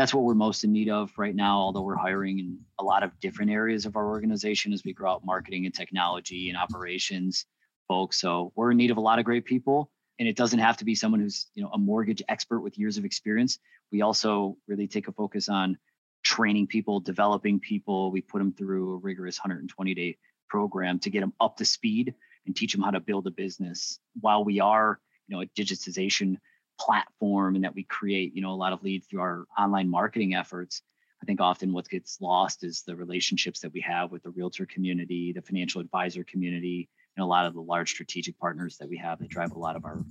that's 0.00 0.14
what 0.14 0.24
we're 0.24 0.32
most 0.32 0.64
in 0.64 0.72
need 0.72 0.88
of 0.88 1.12
right 1.18 1.34
now, 1.34 1.58
although 1.58 1.82
we're 1.82 1.94
hiring 1.94 2.38
in 2.38 2.58
a 2.78 2.82
lot 2.82 3.02
of 3.02 3.10
different 3.20 3.50
areas 3.50 3.84
of 3.84 3.96
our 3.96 4.08
organization 4.08 4.72
as 4.72 4.82
we 4.82 4.94
grow 4.94 5.12
out 5.12 5.26
marketing 5.26 5.66
and 5.66 5.74
technology 5.74 6.48
and 6.48 6.56
operations 6.56 7.44
folks. 7.86 8.18
So 8.18 8.50
we're 8.56 8.70
in 8.70 8.78
need 8.78 8.90
of 8.90 8.96
a 8.96 9.02
lot 9.02 9.18
of 9.18 9.26
great 9.26 9.44
people 9.44 9.90
and 10.18 10.26
it 10.26 10.36
doesn't 10.36 10.58
have 10.58 10.78
to 10.78 10.86
be 10.86 10.94
someone 10.94 11.20
who's 11.20 11.48
you 11.54 11.62
know 11.62 11.68
a 11.74 11.78
mortgage 11.78 12.22
expert 12.30 12.60
with 12.60 12.78
years 12.78 12.96
of 12.96 13.04
experience. 13.04 13.58
We 13.92 14.00
also 14.00 14.56
really 14.66 14.88
take 14.88 15.08
a 15.08 15.12
focus 15.12 15.50
on 15.50 15.76
training 16.22 16.68
people 16.68 17.00
developing 17.00 17.60
people. 17.60 18.10
We 18.10 18.22
put 18.22 18.38
them 18.38 18.54
through 18.54 18.94
a 18.94 18.96
rigorous 18.96 19.38
120 19.38 19.94
day 19.94 20.16
program 20.48 20.98
to 21.00 21.10
get 21.10 21.20
them 21.20 21.34
up 21.40 21.58
to 21.58 21.66
speed 21.66 22.14
and 22.46 22.56
teach 22.56 22.72
them 22.72 22.82
how 22.82 22.92
to 22.92 23.00
build 23.00 23.26
a 23.26 23.30
business. 23.30 23.98
While 24.18 24.44
we 24.44 24.60
are 24.60 24.98
you 25.28 25.36
know 25.36 25.42
a 25.42 25.46
digitization 25.46 26.38
platform 26.80 27.54
and 27.54 27.64
that 27.64 27.74
we 27.74 27.84
create 27.84 28.34
you 28.34 28.40
know 28.40 28.50
a 28.50 28.56
lot 28.56 28.72
of 28.72 28.82
leads 28.82 29.06
through 29.06 29.20
our 29.20 29.44
online 29.58 29.88
marketing 29.88 30.34
efforts 30.34 30.82
i 31.22 31.26
think 31.26 31.40
often 31.40 31.72
what 31.72 31.88
gets 31.88 32.20
lost 32.20 32.64
is 32.64 32.82
the 32.86 32.96
relationships 32.96 33.60
that 33.60 33.72
we 33.72 33.80
have 33.80 34.10
with 34.10 34.22
the 34.22 34.30
realtor 34.30 34.64
community 34.64 35.32
the 35.32 35.42
financial 35.42 35.80
advisor 35.80 36.24
community 36.24 36.88
and 37.16 37.24
a 37.24 37.26
lot 37.26 37.46
of 37.46 37.54
the 37.54 37.60
large 37.60 37.90
strategic 37.90 38.38
partners 38.38 38.76
that 38.78 38.88
we 38.88 38.96
have 38.96 39.18
that 39.18 39.28
drive 39.28 39.52
a 39.52 39.58
lot 39.58 39.76
of 39.76 39.84
our 39.84 40.02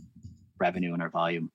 revenue 0.60 0.94
and 0.94 1.02
our 1.02 1.10
volume. 1.10 1.52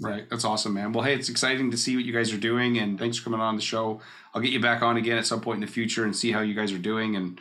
Right. 0.00 0.28
That's 0.30 0.44
awesome, 0.44 0.74
man. 0.74 0.92
Well, 0.92 1.02
hey, 1.02 1.14
it's 1.14 1.28
exciting 1.28 1.70
to 1.72 1.76
see 1.76 1.96
what 1.96 2.04
you 2.04 2.12
guys 2.12 2.32
are 2.32 2.38
doing 2.38 2.78
and 2.78 2.98
thanks 2.98 3.16
for 3.16 3.24
coming 3.24 3.40
on 3.40 3.56
the 3.56 3.62
show. 3.62 4.00
I'll 4.32 4.40
get 4.40 4.52
you 4.52 4.60
back 4.60 4.82
on 4.82 4.96
again 4.96 5.18
at 5.18 5.26
some 5.26 5.40
point 5.40 5.56
in 5.56 5.60
the 5.62 5.72
future 5.72 6.04
and 6.04 6.14
see 6.14 6.30
how 6.30 6.40
you 6.40 6.54
guys 6.54 6.72
are 6.72 6.78
doing 6.78 7.16
and 7.16 7.40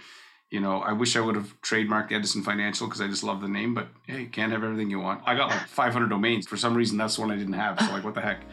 You 0.54 0.60
know, 0.60 0.82
I 0.82 0.92
wish 0.92 1.16
I 1.16 1.20
would 1.20 1.34
have 1.34 1.60
trademarked 1.63 2.12
Edison 2.12 2.44
Financial 2.44 2.86
because 2.86 3.02
I 3.02 3.08
just 3.08 3.24
love 3.24 3.42
the 3.42 3.48
name, 3.48 3.74
but 3.74 3.88
hey, 4.06 4.22
you 4.22 4.28
can't 4.28 4.52
have 4.52 4.63
everything 4.63 4.88
you 4.88 5.00
want. 5.00 5.24
I 5.26 5.34
got 5.34 5.50
like 5.50 5.68
500 5.68 6.12
domains. 6.12 6.46
For 6.46 6.58
some 6.58 6.76
reason, 6.76 6.96
that's 6.96 7.16
the 7.16 7.22
one 7.22 7.32
I 7.32 7.36
didn't 7.36 7.54
have. 7.54 7.80
So, 7.80 7.88
like, 7.88 8.04
what 8.04 8.13
the 8.13 8.22
heck? 8.22 8.44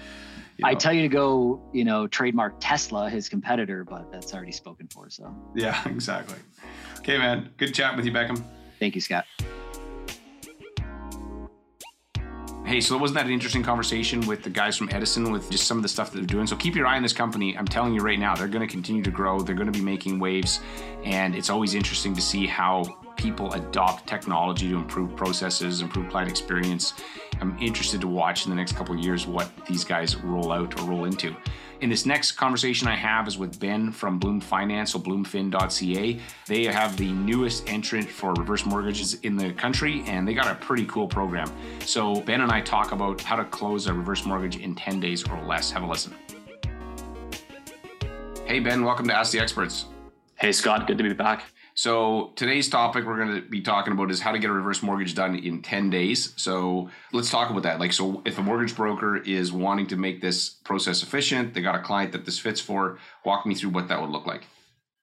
You 0.56 0.62
know? 0.62 0.70
I 0.70 0.74
tell 0.74 0.94
you 0.94 1.02
to 1.02 1.08
go, 1.08 1.60
you 1.74 1.84
know, 1.84 2.06
trademark 2.06 2.54
Tesla, 2.58 3.10
his 3.10 3.28
competitor, 3.28 3.84
but 3.84 4.10
that's 4.10 4.32
already 4.32 4.50
spoken 4.50 4.88
for. 4.88 5.10
So, 5.10 5.30
yeah, 5.54 5.86
exactly. 5.90 6.38
Okay, 7.00 7.18
man. 7.18 7.50
Good 7.58 7.74
chat 7.74 7.94
with 7.94 8.06
you, 8.06 8.12
Beckham. 8.12 8.42
Thank 8.78 8.94
you, 8.94 9.02
Scott. 9.02 9.26
Hey, 12.70 12.80
so 12.80 12.96
wasn't 12.96 13.16
that 13.16 13.26
an 13.26 13.32
interesting 13.32 13.64
conversation 13.64 14.24
with 14.28 14.44
the 14.44 14.48
guys 14.48 14.76
from 14.76 14.88
Edison 14.92 15.32
with 15.32 15.50
just 15.50 15.66
some 15.66 15.76
of 15.76 15.82
the 15.82 15.88
stuff 15.88 16.12
that 16.12 16.18
they're 16.18 16.24
doing? 16.24 16.46
So 16.46 16.54
keep 16.54 16.76
your 16.76 16.86
eye 16.86 16.94
on 16.94 17.02
this 17.02 17.12
company. 17.12 17.58
I'm 17.58 17.66
telling 17.66 17.92
you 17.92 18.00
right 18.00 18.16
now, 18.16 18.36
they're 18.36 18.46
going 18.46 18.64
to 18.64 18.72
continue 18.72 19.02
to 19.02 19.10
grow. 19.10 19.40
They're 19.40 19.56
going 19.56 19.66
to 19.66 19.76
be 19.76 19.84
making 19.84 20.20
waves. 20.20 20.60
And 21.02 21.34
it's 21.34 21.50
always 21.50 21.74
interesting 21.74 22.14
to 22.14 22.20
see 22.20 22.46
how 22.46 22.84
people 23.16 23.52
adopt 23.54 24.06
technology 24.06 24.68
to 24.68 24.76
improve 24.76 25.16
processes, 25.16 25.82
improve 25.82 26.08
client 26.10 26.30
experience. 26.30 26.94
I'm 27.40 27.58
interested 27.58 28.00
to 28.02 28.06
watch 28.06 28.44
in 28.46 28.50
the 28.50 28.56
next 28.56 28.76
couple 28.76 28.96
years 28.96 29.26
what 29.26 29.50
these 29.66 29.82
guys 29.82 30.14
roll 30.14 30.52
out 30.52 30.80
or 30.80 30.84
roll 30.84 31.06
into. 31.06 31.34
In 31.80 31.88
this 31.88 32.04
next 32.04 32.32
conversation 32.32 32.88
I 32.88 32.94
have 32.94 33.26
is 33.26 33.38
with 33.38 33.58
Ben 33.58 33.90
from 33.90 34.18
Bloom 34.18 34.38
Finance, 34.38 34.92
so 34.92 34.98
bloomfin.ca. 34.98 36.20
They 36.46 36.64
have 36.64 36.94
the 36.98 37.10
newest 37.10 37.66
entrant 37.70 38.06
for 38.06 38.34
reverse 38.34 38.66
mortgages 38.66 39.14
in 39.20 39.34
the 39.34 39.54
country, 39.54 40.02
and 40.06 40.28
they 40.28 40.34
got 40.34 40.46
a 40.46 40.56
pretty 40.56 40.84
cool 40.84 41.08
program. 41.08 41.50
So 41.86 42.20
Ben 42.20 42.42
and 42.42 42.52
I 42.52 42.60
talk 42.60 42.92
about 42.92 43.22
how 43.22 43.36
to 43.36 43.46
close 43.46 43.86
a 43.86 43.94
reverse 43.94 44.26
mortgage 44.26 44.58
in 44.58 44.74
10 44.74 45.00
days 45.00 45.26
or 45.26 45.40
less. 45.46 45.70
Have 45.70 45.82
a 45.82 45.86
listen. 45.86 46.14
Hey 48.44 48.60
Ben, 48.60 48.84
welcome 48.84 49.08
to 49.08 49.14
Ask 49.14 49.32
the 49.32 49.40
Experts. 49.40 49.86
Hey 50.38 50.52
Scott, 50.52 50.86
good 50.86 50.98
to 50.98 51.04
be 51.04 51.14
back. 51.14 51.44
So 51.74 52.32
today's 52.36 52.68
topic 52.68 53.04
we're 53.04 53.16
going 53.16 53.42
to 53.42 53.48
be 53.48 53.60
talking 53.60 53.92
about 53.92 54.10
is 54.10 54.20
how 54.20 54.32
to 54.32 54.38
get 54.38 54.50
a 54.50 54.52
reverse 54.52 54.82
mortgage 54.82 55.14
done 55.14 55.36
in 55.36 55.62
10 55.62 55.90
days. 55.90 56.32
So 56.36 56.90
let's 57.12 57.30
talk 57.30 57.50
about 57.50 57.62
that. 57.62 57.80
Like, 57.80 57.92
so 57.92 58.22
if 58.24 58.38
a 58.38 58.42
mortgage 58.42 58.76
broker 58.76 59.16
is 59.16 59.52
wanting 59.52 59.86
to 59.88 59.96
make 59.96 60.20
this 60.20 60.48
process 60.50 61.02
efficient, 61.02 61.54
they 61.54 61.62
got 61.62 61.74
a 61.74 61.82
client 61.82 62.12
that 62.12 62.24
this 62.24 62.38
fits 62.38 62.60
for, 62.60 62.98
walk 63.24 63.46
me 63.46 63.54
through 63.54 63.70
what 63.70 63.88
that 63.88 64.00
would 64.00 64.10
look 64.10 64.26
like. 64.26 64.44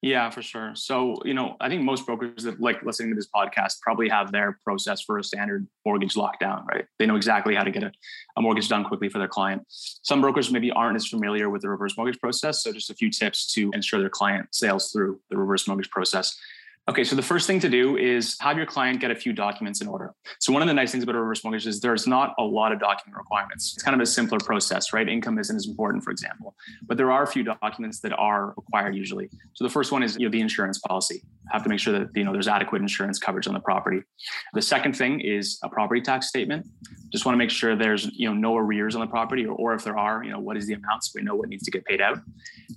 Yeah, 0.03 0.29
for 0.29 0.43
sure. 0.43 0.75
So, 0.75 1.15
you 1.25 1.33
know, 1.33 1.57
I 1.59 1.69
think 1.69 1.81
most 1.81 2.05
brokers 2.05 2.43
that 2.43 2.61
like 2.61 2.83
listening 2.83 3.09
to 3.09 3.15
this 3.15 3.27
podcast 3.27 3.81
probably 3.81 4.07
have 4.09 4.31
their 4.31 4.59
process 4.63 5.01
for 5.01 5.17
a 5.17 5.23
standard 5.23 5.67
mortgage 5.85 6.13
lockdown, 6.13 6.65
right? 6.67 6.85
They 6.99 7.07
know 7.07 7.15
exactly 7.15 7.55
how 7.55 7.63
to 7.63 7.71
get 7.71 7.81
a, 7.81 7.91
a 8.37 8.41
mortgage 8.41 8.69
done 8.69 8.83
quickly 8.83 9.09
for 9.09 9.17
their 9.17 9.27
client. 9.27 9.63
Some 9.69 10.21
brokers 10.21 10.51
maybe 10.51 10.69
aren't 10.69 10.97
as 10.97 11.07
familiar 11.07 11.49
with 11.49 11.63
the 11.63 11.69
reverse 11.69 11.97
mortgage 11.97 12.19
process. 12.19 12.61
So, 12.61 12.71
just 12.71 12.91
a 12.91 12.93
few 12.93 13.09
tips 13.09 13.51
to 13.53 13.71
ensure 13.73 13.99
their 13.99 14.09
client 14.09 14.53
sails 14.53 14.91
through 14.91 15.19
the 15.31 15.37
reverse 15.37 15.67
mortgage 15.67 15.89
process. 15.89 16.37
Okay, 16.89 17.03
so 17.03 17.17
the 17.17 17.21
first 17.21 17.47
thing 17.47 17.59
to 17.59 17.67
do 17.67 17.97
is 17.97 18.37
have 18.39 18.55
your 18.55 18.65
client 18.65 19.01
get 19.01 19.11
a 19.11 19.15
few 19.15 19.33
documents 19.33 19.81
in 19.81 19.89
order. 19.89 20.13
So 20.39 20.53
one 20.53 20.61
of 20.61 20.69
the 20.69 20.73
nice 20.73 20.89
things 20.89 21.03
about 21.03 21.15
a 21.15 21.19
reverse 21.19 21.43
mortgage 21.43 21.67
is 21.67 21.81
there's 21.81 22.07
not 22.07 22.33
a 22.39 22.43
lot 22.43 22.71
of 22.71 22.79
document 22.79 23.17
requirements. 23.17 23.73
It's 23.73 23.83
kind 23.83 23.93
of 23.93 23.99
a 23.99 24.05
simpler 24.05 24.39
process, 24.39 24.93
right? 24.93 25.05
Income 25.05 25.37
isn't 25.37 25.55
as 25.57 25.67
important, 25.67 26.05
for 26.05 26.11
example, 26.11 26.55
but 26.83 26.95
there 26.95 27.11
are 27.11 27.23
a 27.23 27.27
few 27.27 27.43
documents 27.43 27.99
that 27.99 28.13
are 28.17 28.53
required 28.55 28.95
usually. 28.95 29.29
So 29.55 29.65
the 29.65 29.69
first 29.69 29.91
one 29.91 30.01
is 30.01 30.15
you 30.17 30.27
know 30.27 30.31
the 30.31 30.39
insurance 30.39 30.79
policy. 30.79 31.23
Have 31.51 31.61
to 31.63 31.69
make 31.69 31.81
sure 31.81 31.97
that 31.99 32.07
you 32.15 32.23
know 32.23 32.31
there's 32.31 32.47
adequate 32.47 32.81
insurance 32.81 33.19
coverage 33.19 33.47
on 33.47 33.53
the 33.53 33.59
property. 33.59 34.03
The 34.53 34.61
second 34.61 34.95
thing 34.95 35.19
is 35.19 35.59
a 35.63 35.69
property 35.69 35.99
tax 35.99 36.29
statement. 36.29 36.65
Just 37.09 37.25
want 37.25 37.33
to 37.33 37.37
make 37.37 37.49
sure 37.49 37.75
there's 37.75 38.05
you 38.13 38.29
know 38.29 38.33
no 38.33 38.55
arrears 38.55 38.95
on 38.95 39.01
the 39.01 39.07
property, 39.07 39.45
or, 39.45 39.55
or 39.55 39.73
if 39.73 39.83
there 39.83 39.97
are, 39.97 40.23
you 40.23 40.31
know 40.31 40.39
what 40.39 40.55
is 40.55 40.67
the 40.67 40.73
amount 40.73 41.03
so 41.03 41.11
we 41.15 41.21
know 41.21 41.35
what 41.35 41.49
needs 41.49 41.63
to 41.63 41.71
get 41.71 41.83
paid 41.83 41.99
out. 41.99 42.19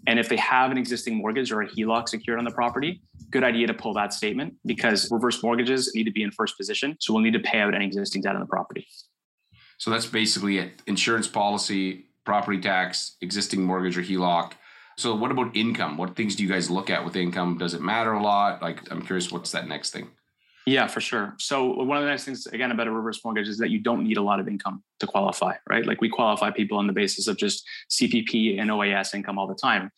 And 0.08 0.18
if 0.18 0.28
they 0.28 0.36
have 0.36 0.72
an 0.72 0.78
existing 0.78 1.14
mortgage 1.14 1.52
or 1.52 1.62
a 1.62 1.68
HELOC 1.68 2.08
secured 2.08 2.40
on 2.40 2.44
the 2.44 2.50
property, 2.50 3.02
good 3.30 3.44
idea 3.44 3.66
to 3.66 3.74
pull 3.74 3.94
that 3.94 4.12
statement 4.12 4.54
because 4.66 5.10
reverse 5.10 5.42
mortgages 5.42 5.92
need 5.94 6.04
to 6.04 6.12
be 6.12 6.22
in 6.22 6.30
first 6.30 6.56
position. 6.56 6.96
So 7.00 7.12
we'll 7.12 7.22
need 7.22 7.32
to 7.32 7.40
pay 7.40 7.60
out 7.60 7.74
any 7.74 7.86
existing 7.86 8.22
debt 8.22 8.34
on 8.34 8.40
the 8.40 8.46
property. 8.46 8.86
So 9.78 9.90
that's 9.90 10.06
basically 10.06 10.58
it 10.58 10.82
insurance 10.86 11.26
policy, 11.26 12.06
property 12.24 12.60
tax, 12.60 13.16
existing 13.20 13.62
mortgage 13.62 13.96
or 13.96 14.02
HELOC. 14.02 14.52
So 14.98 15.14
what 15.14 15.30
about 15.30 15.56
income? 15.56 15.96
What 15.96 16.16
things 16.16 16.36
do 16.36 16.42
you 16.42 16.48
guys 16.48 16.68
look 16.68 16.90
at 16.90 17.04
with 17.04 17.16
income? 17.16 17.56
Does 17.56 17.72
it 17.72 17.80
matter 17.80 18.12
a 18.12 18.22
lot? 18.22 18.60
Like 18.60 18.90
I'm 18.90 19.00
curious 19.00 19.32
what's 19.32 19.52
that 19.52 19.66
next 19.66 19.90
thing? 19.90 20.10
Yeah, 20.66 20.86
for 20.86 21.00
sure. 21.00 21.34
So 21.38 21.64
one 21.64 21.96
of 21.96 22.04
the 22.04 22.10
nice 22.10 22.24
things 22.24 22.46
again 22.46 22.70
about 22.70 22.86
a 22.86 22.90
reverse 22.90 23.24
mortgage 23.24 23.48
is 23.48 23.56
that 23.58 23.70
you 23.70 23.78
don't 23.78 24.04
need 24.04 24.18
a 24.18 24.22
lot 24.22 24.40
of 24.40 24.46
income 24.46 24.82
to 24.98 25.06
qualify, 25.06 25.54
right? 25.68 25.86
Like 25.86 26.02
we 26.02 26.10
qualify 26.10 26.50
people 26.50 26.76
on 26.76 26.86
the 26.86 26.92
basis 26.92 27.26
of 27.28 27.38
just 27.38 27.66
CPP 27.90 28.60
and 28.60 28.70
OAS 28.70 29.14
income 29.14 29.38
all 29.38 29.46
the 29.46 29.54
time 29.54 29.90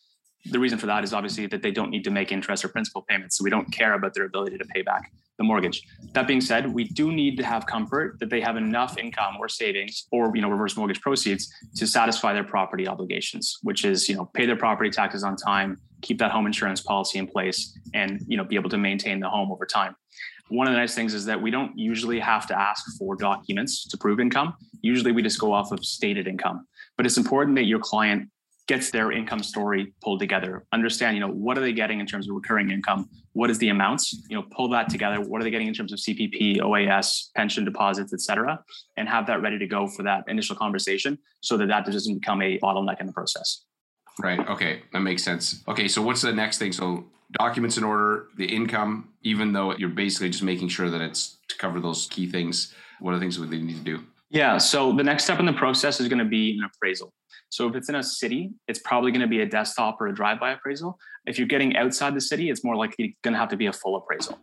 the 0.45 0.59
reason 0.59 0.77
for 0.77 0.87
that 0.87 1.03
is 1.03 1.13
obviously 1.13 1.47
that 1.47 1.61
they 1.61 1.71
don't 1.71 1.89
need 1.89 2.03
to 2.03 2.11
make 2.11 2.31
interest 2.31 2.65
or 2.65 2.67
principal 2.67 3.03
payments. 3.03 3.37
So 3.37 3.43
we 3.43 3.49
don't 3.49 3.71
care 3.71 3.93
about 3.93 4.13
their 4.13 4.25
ability 4.25 4.57
to 4.57 4.65
pay 4.65 4.81
back 4.81 5.11
the 5.37 5.43
mortgage. 5.43 5.83
That 6.13 6.27
being 6.27 6.41
said, 6.41 6.71
we 6.71 6.83
do 6.83 7.11
need 7.11 7.37
to 7.37 7.43
have 7.43 7.65
comfort 7.65 8.19
that 8.19 8.29
they 8.29 8.41
have 8.41 8.57
enough 8.57 8.97
income 8.97 9.37
or 9.39 9.47
savings 9.47 10.07
or 10.11 10.31
you 10.35 10.41
know 10.41 10.49
reverse 10.49 10.75
mortgage 10.75 11.01
proceeds 11.01 11.51
to 11.75 11.87
satisfy 11.87 12.33
their 12.33 12.43
property 12.43 12.87
obligations, 12.87 13.57
which 13.63 13.85
is 13.85 14.09
you 14.09 14.15
know 14.15 14.25
pay 14.33 14.45
their 14.45 14.57
property 14.57 14.89
taxes 14.89 15.23
on 15.23 15.35
time, 15.35 15.79
keep 16.01 16.19
that 16.19 16.31
home 16.31 16.45
insurance 16.45 16.81
policy 16.81 17.19
in 17.19 17.27
place, 17.27 17.77
and 17.93 18.21
you 18.27 18.37
know 18.37 18.43
be 18.43 18.55
able 18.55 18.69
to 18.69 18.77
maintain 18.77 19.19
the 19.19 19.29
home 19.29 19.51
over 19.51 19.65
time. 19.65 19.95
One 20.49 20.67
of 20.67 20.73
the 20.73 20.79
nice 20.79 20.93
things 20.93 21.13
is 21.13 21.25
that 21.25 21.41
we 21.41 21.51
don't 21.51 21.77
usually 21.77 22.19
have 22.19 22.45
to 22.47 22.59
ask 22.59 22.97
for 22.99 23.15
documents 23.15 23.87
to 23.87 23.97
prove 23.97 24.19
income. 24.19 24.53
Usually 24.81 25.11
we 25.11 25.23
just 25.23 25.39
go 25.39 25.53
off 25.53 25.71
of 25.71 25.83
stated 25.85 26.27
income. 26.27 26.67
But 26.95 27.05
it's 27.05 27.17
important 27.17 27.55
that 27.55 27.63
your 27.63 27.79
client 27.79 28.29
gets 28.67 28.91
their 28.91 29.11
income 29.11 29.43
story 29.43 29.93
pulled 30.01 30.19
together 30.19 30.65
understand 30.71 31.15
you 31.15 31.19
know 31.19 31.27
what 31.27 31.57
are 31.57 31.61
they 31.61 31.73
getting 31.73 31.99
in 31.99 32.05
terms 32.05 32.29
of 32.29 32.35
recurring 32.35 32.71
income 32.71 33.09
what 33.33 33.49
is 33.49 33.57
the 33.57 33.69
amounts 33.69 34.13
you 34.29 34.35
know 34.35 34.43
pull 34.51 34.69
that 34.69 34.89
together 34.89 35.19
what 35.21 35.41
are 35.41 35.43
they 35.43 35.51
getting 35.51 35.67
in 35.67 35.73
terms 35.73 35.91
of 35.91 35.99
cpp 35.99 36.59
oas 36.59 37.29
pension 37.35 37.65
deposits 37.65 38.13
et 38.13 38.21
cetera 38.21 38.57
and 38.97 39.09
have 39.09 39.27
that 39.27 39.41
ready 39.41 39.59
to 39.59 39.67
go 39.67 39.87
for 39.87 40.03
that 40.03 40.23
initial 40.27 40.55
conversation 40.55 41.17
so 41.41 41.57
that 41.57 41.67
that 41.67 41.85
doesn't 41.85 42.15
become 42.15 42.41
a 42.41 42.57
bottleneck 42.59 42.99
in 42.99 43.05
the 43.05 43.13
process. 43.13 43.65
Right. 44.21 44.39
Okay. 44.47 44.83
That 44.93 44.99
makes 44.99 45.23
sense. 45.23 45.63
Okay. 45.67 45.87
So 45.87 46.01
what's 46.01 46.21
the 46.21 46.31
next 46.31 46.57
thing? 46.57 46.71
So 46.71 47.05
documents 47.39 47.77
in 47.77 47.83
order 47.83 48.27
the 48.37 48.45
income 48.45 49.09
even 49.23 49.53
though 49.53 49.75
you're 49.75 49.89
basically 49.89 50.29
just 50.29 50.43
making 50.43 50.67
sure 50.69 50.89
that 50.89 51.01
it's 51.01 51.37
to 51.49 51.57
cover 51.57 51.79
those 51.79 52.07
key 52.11 52.29
things 52.29 52.73
what 52.99 53.11
are 53.11 53.15
the 53.15 53.19
things 53.19 53.37
that 53.37 53.49
they 53.49 53.57
need 53.57 53.77
to 53.77 53.83
do? 53.83 54.03
Yeah. 54.29 54.57
So 54.57 54.93
the 54.93 55.03
next 55.03 55.25
step 55.25 55.39
in 55.39 55.45
the 55.45 55.53
process 55.53 55.99
is 55.99 56.07
going 56.07 56.19
to 56.19 56.25
be 56.25 56.57
an 56.57 56.63
appraisal 56.63 57.11
so 57.53 57.67
if 57.67 57.75
it's 57.75 57.87
in 57.87 57.93
a 57.93 58.01
city, 58.01 58.51
it's 58.67 58.79
probably 58.79 59.11
going 59.11 59.21
to 59.21 59.27
be 59.27 59.41
a 59.41 59.45
desktop 59.45 60.01
or 60.01 60.07
a 60.07 60.13
drive-by 60.13 60.53
appraisal. 60.53 60.97
If 61.27 61.37
you're 61.37 61.47
getting 61.47 61.77
outside 61.77 62.15
the 62.15 62.21
city, 62.21 62.49
it's 62.49 62.63
more 62.63 62.75
likely 62.75 63.15
going 63.21 63.35
to 63.35 63.39
have 63.39 63.49
to 63.49 63.55
be 63.55 63.67
a 63.67 63.71
full 63.71 63.95
appraisal. 63.95 64.39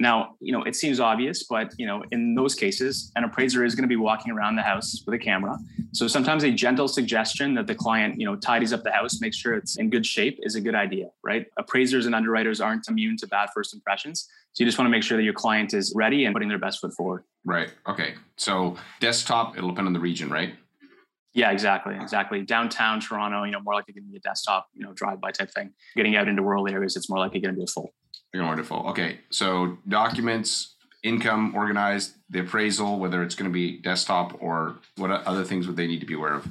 Now, 0.00 0.36
you 0.40 0.50
know, 0.50 0.62
it 0.62 0.74
seems 0.74 0.98
obvious, 0.98 1.42
but 1.42 1.74
you 1.76 1.86
know, 1.86 2.02
in 2.10 2.34
those 2.34 2.54
cases, 2.54 3.12
an 3.16 3.24
appraiser 3.24 3.66
is 3.66 3.74
going 3.74 3.82
to 3.82 3.88
be 3.88 3.96
walking 3.96 4.32
around 4.32 4.56
the 4.56 4.62
house 4.62 5.02
with 5.04 5.14
a 5.14 5.18
camera. 5.18 5.58
So 5.92 6.08
sometimes 6.08 6.42
a 6.42 6.50
gentle 6.50 6.88
suggestion 6.88 7.52
that 7.56 7.66
the 7.66 7.74
client, 7.74 8.18
you 8.18 8.24
know, 8.24 8.34
tidies 8.34 8.72
up 8.72 8.82
the 8.82 8.92
house, 8.92 9.20
makes 9.20 9.36
sure 9.36 9.52
it's 9.52 9.76
in 9.76 9.90
good 9.90 10.06
shape 10.06 10.38
is 10.42 10.54
a 10.54 10.60
good 10.62 10.74
idea, 10.74 11.10
right? 11.22 11.44
Appraisers 11.58 12.06
and 12.06 12.14
underwriters 12.14 12.62
aren't 12.62 12.88
immune 12.88 13.18
to 13.18 13.26
bad 13.26 13.50
first 13.54 13.74
impressions. 13.74 14.26
So 14.54 14.64
you 14.64 14.66
just 14.66 14.78
want 14.78 14.86
to 14.86 14.90
make 14.90 15.02
sure 15.02 15.18
that 15.18 15.22
your 15.22 15.34
client 15.34 15.74
is 15.74 15.92
ready 15.94 16.24
and 16.24 16.34
putting 16.34 16.48
their 16.48 16.58
best 16.58 16.80
foot 16.80 16.94
forward. 16.94 17.24
Right. 17.44 17.70
Okay. 17.86 18.14
So 18.38 18.78
desktop, 19.00 19.58
it'll 19.58 19.68
depend 19.68 19.86
on 19.86 19.92
the 19.92 20.00
region, 20.00 20.30
right? 20.30 20.54
Yeah, 21.34 21.50
exactly, 21.50 21.96
exactly. 22.00 22.42
Downtown 22.42 23.00
Toronto, 23.00 23.42
you 23.42 23.50
know, 23.50 23.60
more 23.60 23.74
likely 23.74 23.92
going 23.92 24.04
to 24.04 24.10
be 24.10 24.16
a 24.16 24.20
desktop, 24.20 24.68
you 24.72 24.84
know, 24.84 24.92
drive-by 24.92 25.32
type 25.32 25.50
thing. 25.50 25.72
Getting 25.96 26.14
out 26.14 26.28
into 26.28 26.42
rural 26.42 26.68
areas, 26.68 26.96
it's 26.96 27.10
more 27.10 27.18
likely 27.18 27.40
going 27.40 27.54
to 27.54 27.58
be 27.58 27.64
a 27.64 27.66
full. 27.66 27.92
Wonderful. 28.32 28.88
Okay, 28.88 29.18
so 29.30 29.78
documents, 29.88 30.76
income 31.02 31.52
organized, 31.54 32.14
the 32.30 32.40
appraisal, 32.40 32.98
whether 32.98 33.22
it's 33.22 33.34
going 33.34 33.50
to 33.50 33.52
be 33.52 33.78
desktop 33.80 34.36
or 34.40 34.76
what 34.96 35.10
other 35.10 35.44
things 35.44 35.66
would 35.66 35.76
they 35.76 35.86
need 35.86 36.00
to 36.00 36.06
be 36.06 36.14
aware 36.14 36.34
of? 36.34 36.48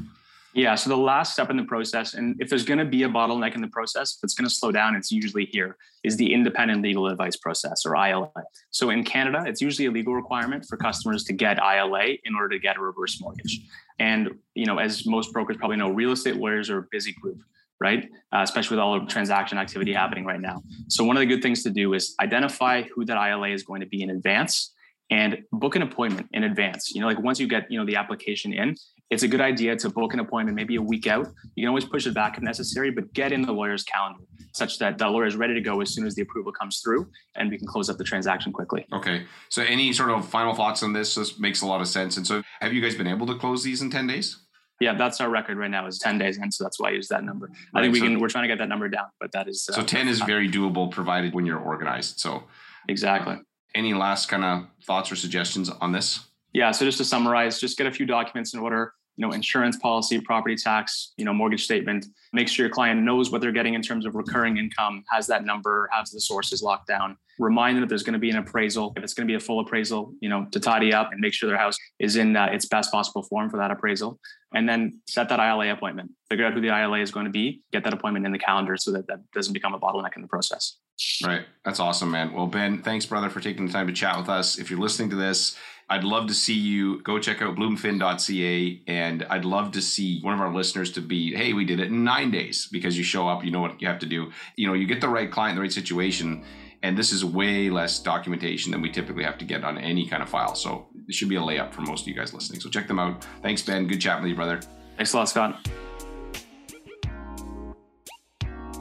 Yeah. 0.54 0.76
So 0.76 0.92
the 0.92 0.98
last 0.98 1.34
step 1.34 1.50
in 1.50 1.58
the 1.58 1.64
process, 1.64 2.14
and 2.14 2.40
if 2.40 2.48
there's 2.48 2.64
going 2.64 2.78
to 2.78 2.86
be 2.86 3.02
a 3.04 3.10
bottleneck 3.10 3.56
in 3.56 3.62
the 3.62 3.68
process 3.68 4.18
that's 4.22 4.36
going 4.36 4.48
to 4.48 4.54
slow 4.54 4.72
down, 4.72 4.96
it's 4.96 5.12
usually 5.12 5.46
here, 5.46 5.78
is 6.04 6.16
the 6.16 6.32
independent 6.32 6.84
legal 6.84 7.08
advice 7.08 7.36
process 7.36 7.88
or 7.88 7.96
ILA. 7.96 8.30
So 8.70 8.92
in 8.92 9.04
Canada, 9.04 9.44
it's 9.48 9.62
usually 9.62 9.88
a 9.88 9.92
legal 9.92 10.14
requirement 10.14 10.66
for 10.70 10.78
customers 10.78 11.24
to 11.24 11.34
get 11.34 11.58
ILA 11.58 12.18
in 12.24 12.36
order 12.36 12.50
to 12.50 12.60
get 12.60 12.78
a 12.78 12.82
reverse 12.82 13.20
mortgage. 13.20 13.62
And 14.00 14.32
you 14.56 14.66
know, 14.66 14.78
as 14.78 15.06
most 15.06 15.34
brokers 15.34 15.58
probably 15.58 15.78
know, 15.78 15.90
real 15.90 16.12
estate 16.12 16.36
lawyers 16.36 16.70
are 16.70 16.80
a 16.80 16.86
busy 16.92 17.14
group, 17.14 17.42
right? 17.80 18.10
Uh, 18.32 18.42
especially 18.42 18.76
with 18.76 18.82
all 18.82 19.00
the 19.00 19.06
transaction 19.06 19.58
activity 19.58 19.94
happening 19.94 20.26
right 20.26 20.42
now. 20.42 20.62
So 20.88 21.04
one 21.04 21.18
of 21.18 21.22
the 21.22 21.28
good 21.28 21.42
things 21.42 21.64
to 21.64 21.70
do 21.70 21.94
is 21.94 22.16
identify 22.22 22.84
who 22.94 23.06
that 23.06 23.18
ILA 23.18 23.50
is 23.50 23.64
going 23.64 23.82
to 23.82 23.88
be 23.88 24.02
in 24.02 24.10
advance 24.10 24.74
and 25.10 25.40
book 25.52 25.76
an 25.76 25.82
appointment 25.82 26.28
in 26.32 26.44
advance. 26.44 26.92
You 26.94 27.02
know, 27.02 27.08
like 27.08 27.22
once 27.22 27.40
you 27.40 27.48
get, 27.48 27.70
you 27.70 27.78
know, 27.78 27.86
the 27.86 27.96
application 27.96 28.54
in, 28.54 28.76
it's 29.10 29.24
a 29.24 29.28
good 29.28 29.42
idea 29.42 29.76
to 29.76 29.90
book 29.90 30.14
an 30.14 30.20
appointment 30.20 30.56
maybe 30.56 30.76
a 30.76 30.82
week 30.82 31.08
out. 31.08 31.28
You 31.56 31.64
can 31.64 31.68
always 31.68 31.86
push 31.86 32.08
it 32.08 32.14
back 32.16 32.38
if 32.38 32.44
necessary, 32.44 32.90
but 32.90 33.14
get 33.14 33.32
in 33.32 33.44
the 33.44 33.52
lawyer's 33.52 33.84
calendar 33.84 34.24
such 34.54 34.80
that 34.80 34.98
the 34.98 35.08
lawyer 35.08 35.26
is 35.26 35.36
ready 35.36 35.54
to 35.54 35.62
go 35.62 35.82
as 35.82 35.94
soon 35.94 36.06
as 36.06 36.16
the 36.16 36.22
approval 36.22 36.52
comes 36.52 36.80
through 36.80 37.10
and 37.36 37.50
we 37.50 37.58
can 37.58 37.68
close 37.68 37.90
up 37.90 37.98
the 37.98 38.04
transaction 38.04 38.54
quickly. 38.54 38.86
Okay. 38.94 39.26
So 39.50 39.64
any 39.64 39.92
sort 39.94 40.12
of 40.12 40.28
final 40.28 40.54
thoughts 40.54 40.84
on 40.84 40.94
this? 40.94 41.16
This 41.16 41.40
makes 41.40 41.62
a 41.62 41.66
lot 41.66 41.82
of 41.82 41.88
sense. 41.88 42.18
And 42.18 42.26
so 42.26 42.44
have 42.62 42.72
you 42.72 42.82
guys 42.82 42.96
been 42.96 43.08
able 43.08 43.28
to 43.28 43.36
close 43.36 43.64
these 43.64 43.82
in 43.82 43.90
10 43.90 44.08
days? 44.08 44.38
Yeah, 44.80 44.94
that's 44.96 45.22
our 45.22 45.30
record 45.30 45.58
right 45.58 45.72
now 45.72 45.88
is 45.88 45.98
10 46.00 46.18
days. 46.18 46.38
And 46.38 46.54
so 46.54 46.64
that's 46.64 46.80
why 46.80 46.90
I 46.90 46.92
use 46.92 47.08
that 47.08 47.24
number. 47.24 47.48
Right. 47.48 47.58
I 47.74 47.82
think 47.82 47.94
we 47.94 48.00
so, 48.00 48.06
can, 48.06 48.20
we're 48.20 48.30
trying 48.30 48.44
to 48.44 48.48
get 48.48 48.60
that 48.60 48.70
number 48.70 48.88
down, 48.90 49.08
but 49.20 49.32
that 49.32 49.48
is. 49.48 49.68
Uh, 49.70 49.76
so 49.76 49.84
10 49.84 50.08
is 50.08 50.22
very 50.22 50.50
doable 50.50 50.90
provided 50.92 51.34
when 51.34 51.46
you're 51.46 51.60
organized. 51.60 52.20
So 52.20 52.44
Exactly. 52.88 53.38
Any 53.76 53.94
last 53.94 54.28
kind 54.28 54.44
of 54.44 54.68
thoughts 54.86 55.12
or 55.12 55.16
suggestions 55.16 55.70
on 55.70 55.92
this? 55.92 56.20
Yeah. 56.54 56.72
So 56.72 56.86
just 56.86 57.00
to 57.00 57.06
summarize, 57.06 57.60
just 57.60 57.78
get 57.78 57.88
a 57.88 57.92
few 57.92 58.06
documents 58.06 58.54
in 58.54 58.60
order 58.60 58.94
you 59.16 59.26
know 59.26 59.34
insurance 59.34 59.78
policy 59.78 60.20
property 60.20 60.56
tax 60.56 61.14
you 61.18 61.26
know 61.26 61.34
mortgage 61.34 61.64
statement. 61.64 62.06
Make 62.32 62.48
sure 62.48 62.66
your 62.66 62.74
client 62.74 63.02
knows 63.02 63.32
what 63.32 63.42
they're 63.42 63.52
getting 63.52 63.74
in 63.74 63.82
terms 63.82 64.06
of 64.06 64.16
recurring 64.16 64.58
income 64.58 65.04
has 65.10 65.28
that 65.28 65.46
number 65.46 65.90
has 65.92 66.12
the 66.12 66.22
sources 66.22 66.62
locked 66.62 66.88
down. 66.88 67.18
Remind 67.40 67.76
them 67.76 67.82
that 67.82 67.90
there's 67.90 68.04
going 68.04 68.14
to 68.14 68.20
be 68.20 68.30
an 68.30 68.38
appraisal. 68.38 68.94
If 68.96 69.04
it's 69.04 69.14
going 69.14 69.28
to 69.28 69.32
be 69.32 69.36
a 69.36 69.40
full 69.40 69.60
appraisal 69.60 70.14
you 70.22 70.30
know 70.30 70.48
to 70.52 70.60
tidy 70.60 70.94
up 70.94 71.12
and 71.12 71.20
make 71.20 71.34
sure 71.34 71.50
their 71.50 71.58
house 71.58 71.78
is 72.00 72.16
in 72.16 72.36
uh, 72.36 72.48
its 72.48 72.66
best 72.66 72.92
possible 72.92 73.24
form 73.24 73.50
for 73.50 73.58
that 73.58 73.72
appraisal. 73.72 74.20
And 74.56 74.70
then 74.70 75.00
set 75.08 75.30
that 75.30 75.40
ILA 75.40 75.72
appointment. 75.72 76.12
Figure 76.30 76.46
out 76.46 76.54
who 76.54 76.62
the 76.62 76.68
ILA 76.68 77.00
is 77.00 77.10
going 77.10 77.26
to 77.26 77.32
be. 77.32 77.62
Get 77.72 77.84
that 77.86 77.94
appointment 77.94 78.24
in 78.28 78.32
the 78.32 78.38
calendar 78.38 78.78
so 78.78 78.92
that 78.92 79.08
that 79.08 79.20
doesn't 79.32 79.54
become 79.54 79.74
a 79.74 79.80
bottleneck 79.80 80.16
in 80.16 80.22
the 80.22 80.28
process. 80.28 80.78
Right. 81.26 81.46
That's 81.66 81.80
awesome 81.80 82.12
man. 82.12 82.34
Well 82.34 82.48
ben 82.48 82.82
thanks 82.84 83.06
brother 83.06 83.30
for 83.30 83.40
taking 83.40 83.66
the 83.66 83.74
time 83.74 83.88
to 83.88 83.94
chat 83.94 84.18
with 84.18 84.30
us. 84.30 84.60
If 84.60 84.70
you're 84.70 84.80
listening 84.80 85.10
to 85.10 85.16
this 85.16 85.58
I'd 85.94 86.04
love 86.04 86.26
to 86.26 86.34
see 86.34 86.56
you 86.56 87.04
go 87.04 87.20
check 87.20 87.44
out 87.44 87.56
bloomfin.ca 87.56 88.82
and 88.88 89.28
I'd 89.30 89.46
love 89.46 89.74
to 89.74 89.82
see 89.82 90.20
one 90.22 90.34
of 90.34 90.42
our 90.42 90.52
listeners 90.52 90.92
to 90.94 91.02
be, 91.02 91.36
hey, 91.36 91.54
we 91.54 91.66
did 91.66 91.80
it 91.80 91.90
in 91.90 92.04
nine 92.04 92.32
days 92.32 92.68
because 92.72 92.98
you 92.98 93.04
show 93.04 93.28
up, 93.28 93.46
you 93.46 93.52
know 93.52 93.62
what 93.62 93.80
you 93.80 93.88
have 93.88 94.00
to 94.00 94.08
do. 94.08 94.32
You 94.56 94.66
know, 94.66 94.74
you 94.74 94.88
get 94.88 95.02
the 95.02 95.08
right 95.08 95.30
client, 95.30 95.56
the 95.56 95.62
right 95.62 95.72
situation, 95.72 96.44
and 96.82 96.98
this 96.98 97.12
is 97.12 97.24
way 97.24 97.70
less 97.70 98.00
documentation 98.00 98.72
than 98.72 98.82
we 98.82 98.90
typically 98.90 99.24
have 99.24 99.38
to 99.38 99.46
get 99.46 99.64
on 99.64 99.78
any 99.78 100.08
kind 100.08 100.24
of 100.24 100.30
file. 100.30 100.56
So 100.56 100.88
it 101.08 101.14
should 101.14 101.30
be 101.30 101.36
a 101.36 101.42
layup 101.42 101.72
for 101.72 101.82
most 101.82 102.02
of 102.02 102.08
you 102.08 102.16
guys 102.16 102.34
listening. 102.34 102.60
So 102.60 102.70
check 102.70 102.88
them 102.88 102.98
out. 102.98 103.24
Thanks, 103.44 103.62
Ben. 103.62 103.86
Good 103.86 104.02
chatting 104.02 104.24
with 104.24 104.32
you, 104.32 104.36
brother. 104.36 104.62
Thanks 104.98 105.14
a 105.14 105.18
lot, 105.18 105.30
Scott. 105.30 105.70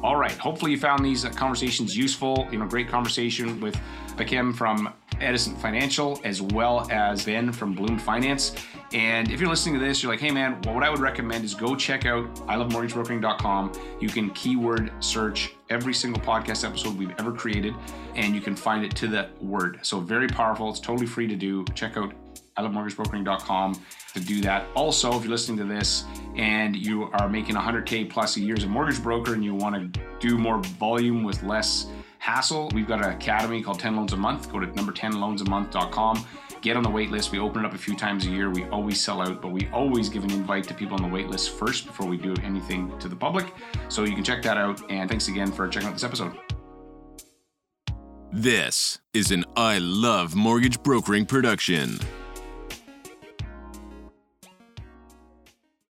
All 0.03 0.17
right. 0.17 0.33
Hopefully, 0.33 0.73
you 0.73 0.79
found 0.79 1.05
these 1.05 1.25
uh, 1.25 1.31
conversations 1.31 1.97
useful. 1.97 2.49
You 2.51 2.59
know, 2.59 2.67
great 2.67 2.89
conversation 2.89 3.61
with 3.61 3.79
Bekim 4.17 4.55
from 4.55 4.93
Edison 5.21 5.55
Financial, 5.57 6.21
as 6.25 6.43
well 6.43 6.91
as 6.91 7.25
Ben 7.25 7.53
from 7.53 7.73
Bloom 7.73 7.99
Finance. 7.99 8.55
And 8.93 9.31
if 9.31 9.41
you're 9.41 9.49
listening 9.49 9.79
to 9.79 9.85
this, 9.85 10.03
you're 10.03 10.13
like, 10.13 10.21
hey 10.21 10.31
man, 10.31 10.61
well, 10.63 10.75
what 10.75 10.85
I 10.85 10.91
would 10.91 11.01
recommend 11.01 11.45
is 11.45 11.55
go 11.55 11.75
check 11.75 12.05
out 12.05 12.35
ilovemortgagebrokering.com. 12.47 13.73
You 14.01 14.09
can 14.09 14.31
keyword 14.31 14.93
search 15.01 15.55
every 15.71 15.95
single 15.95 16.21
podcast 16.21 16.67
episode 16.67 16.99
we've 16.99 17.15
ever 17.19 17.33
created, 17.33 17.75
and 18.17 18.35
you 18.35 18.41
can 18.41 18.55
find 18.55 18.85
it 18.85 18.95
to 18.97 19.07
the 19.07 19.31
word. 19.41 19.79
So 19.83 20.01
very 20.01 20.29
powerful. 20.29 20.69
It's 20.69 20.81
totally 20.81 21.07
free 21.07 21.27
to 21.29 21.37
do. 21.37 21.65
Check 21.75 21.97
out 21.97 22.13
ilovemortgagebrokering.com 22.59 23.83
to 24.15 24.21
do 24.21 24.41
that. 24.43 24.67
Also, 24.75 25.17
if 25.17 25.23
you're 25.23 25.31
listening 25.31 25.59
to 25.59 25.65
this 25.65 26.05
and 26.37 26.77
you 26.77 27.11
are 27.15 27.29
making 27.29 27.55
100K 27.55 28.11
plus 28.11 28.37
a 28.37 28.41
year 28.41 28.55
as 28.57 28.65
a 28.65 28.69
mortgage 28.69 29.03
broker 29.03 29.35
and 29.35 29.45
you 29.45 29.55
want 29.55 29.95
to 29.95 30.01
do 30.21 30.39
more 30.39 30.59
volume 30.59 31.23
with 31.23 31.43
less 31.43 31.87
hassle, 32.19 32.71
we've 32.75 32.87
got 32.87 33.05
an 33.05 33.11
academy 33.11 33.63
called 33.63 33.79
10 33.79 33.97
Loans 33.97 34.13
a 34.13 34.17
Month. 34.17 34.53
Go 34.53 34.61
to 34.61 34.67
number 34.75 34.93
10loansamonth.com. 34.93 36.27
Get 36.61 36.77
on 36.77 36.85
the 36.85 36.91
wait 36.91 37.11
list. 37.11 37.33
We 37.33 37.41
open 37.41 37.65
it 37.65 37.67
up 37.67 37.75
a 37.75 37.79
few 37.79 37.97
times 37.97 38.25
a 38.25 38.31
year. 38.31 38.49
We 38.49 38.65
always 38.67 39.01
sell 39.01 39.21
out, 39.21 39.43
but 39.43 39.51
we 39.51 39.69
always 39.73 40.09
give 40.09 40.23
an 40.23 40.31
invite 40.31 40.65
to 40.69 40.75
people 40.75 40.95
on 40.95 41.03
the 41.03 41.13
wait 41.13 41.29
list 41.29 41.59
first 41.59 41.87
before 41.87 42.07
we 42.07 42.17
do 42.17 42.35
anything 42.45 42.97
to 43.01 43.09
the 43.09 43.17
public. 43.17 43.47
So 43.89 44.05
you 44.05 44.15
can 44.15 44.23
check 44.23 44.43
that 44.43 44.57
out. 44.57 44.81
And 44.89 45.11
thanks 45.11 45.27
again 45.27 45.51
for 45.51 45.67
checking 45.67 45.89
out 45.89 45.95
this 45.95 46.05
episode. 46.05 46.39
This 48.31 49.01
is 49.13 49.33
an 49.33 49.45
I 49.57 49.79
Love 49.79 50.37
Mortgage 50.37 50.83
Brokering 50.83 51.27
production. 51.27 51.99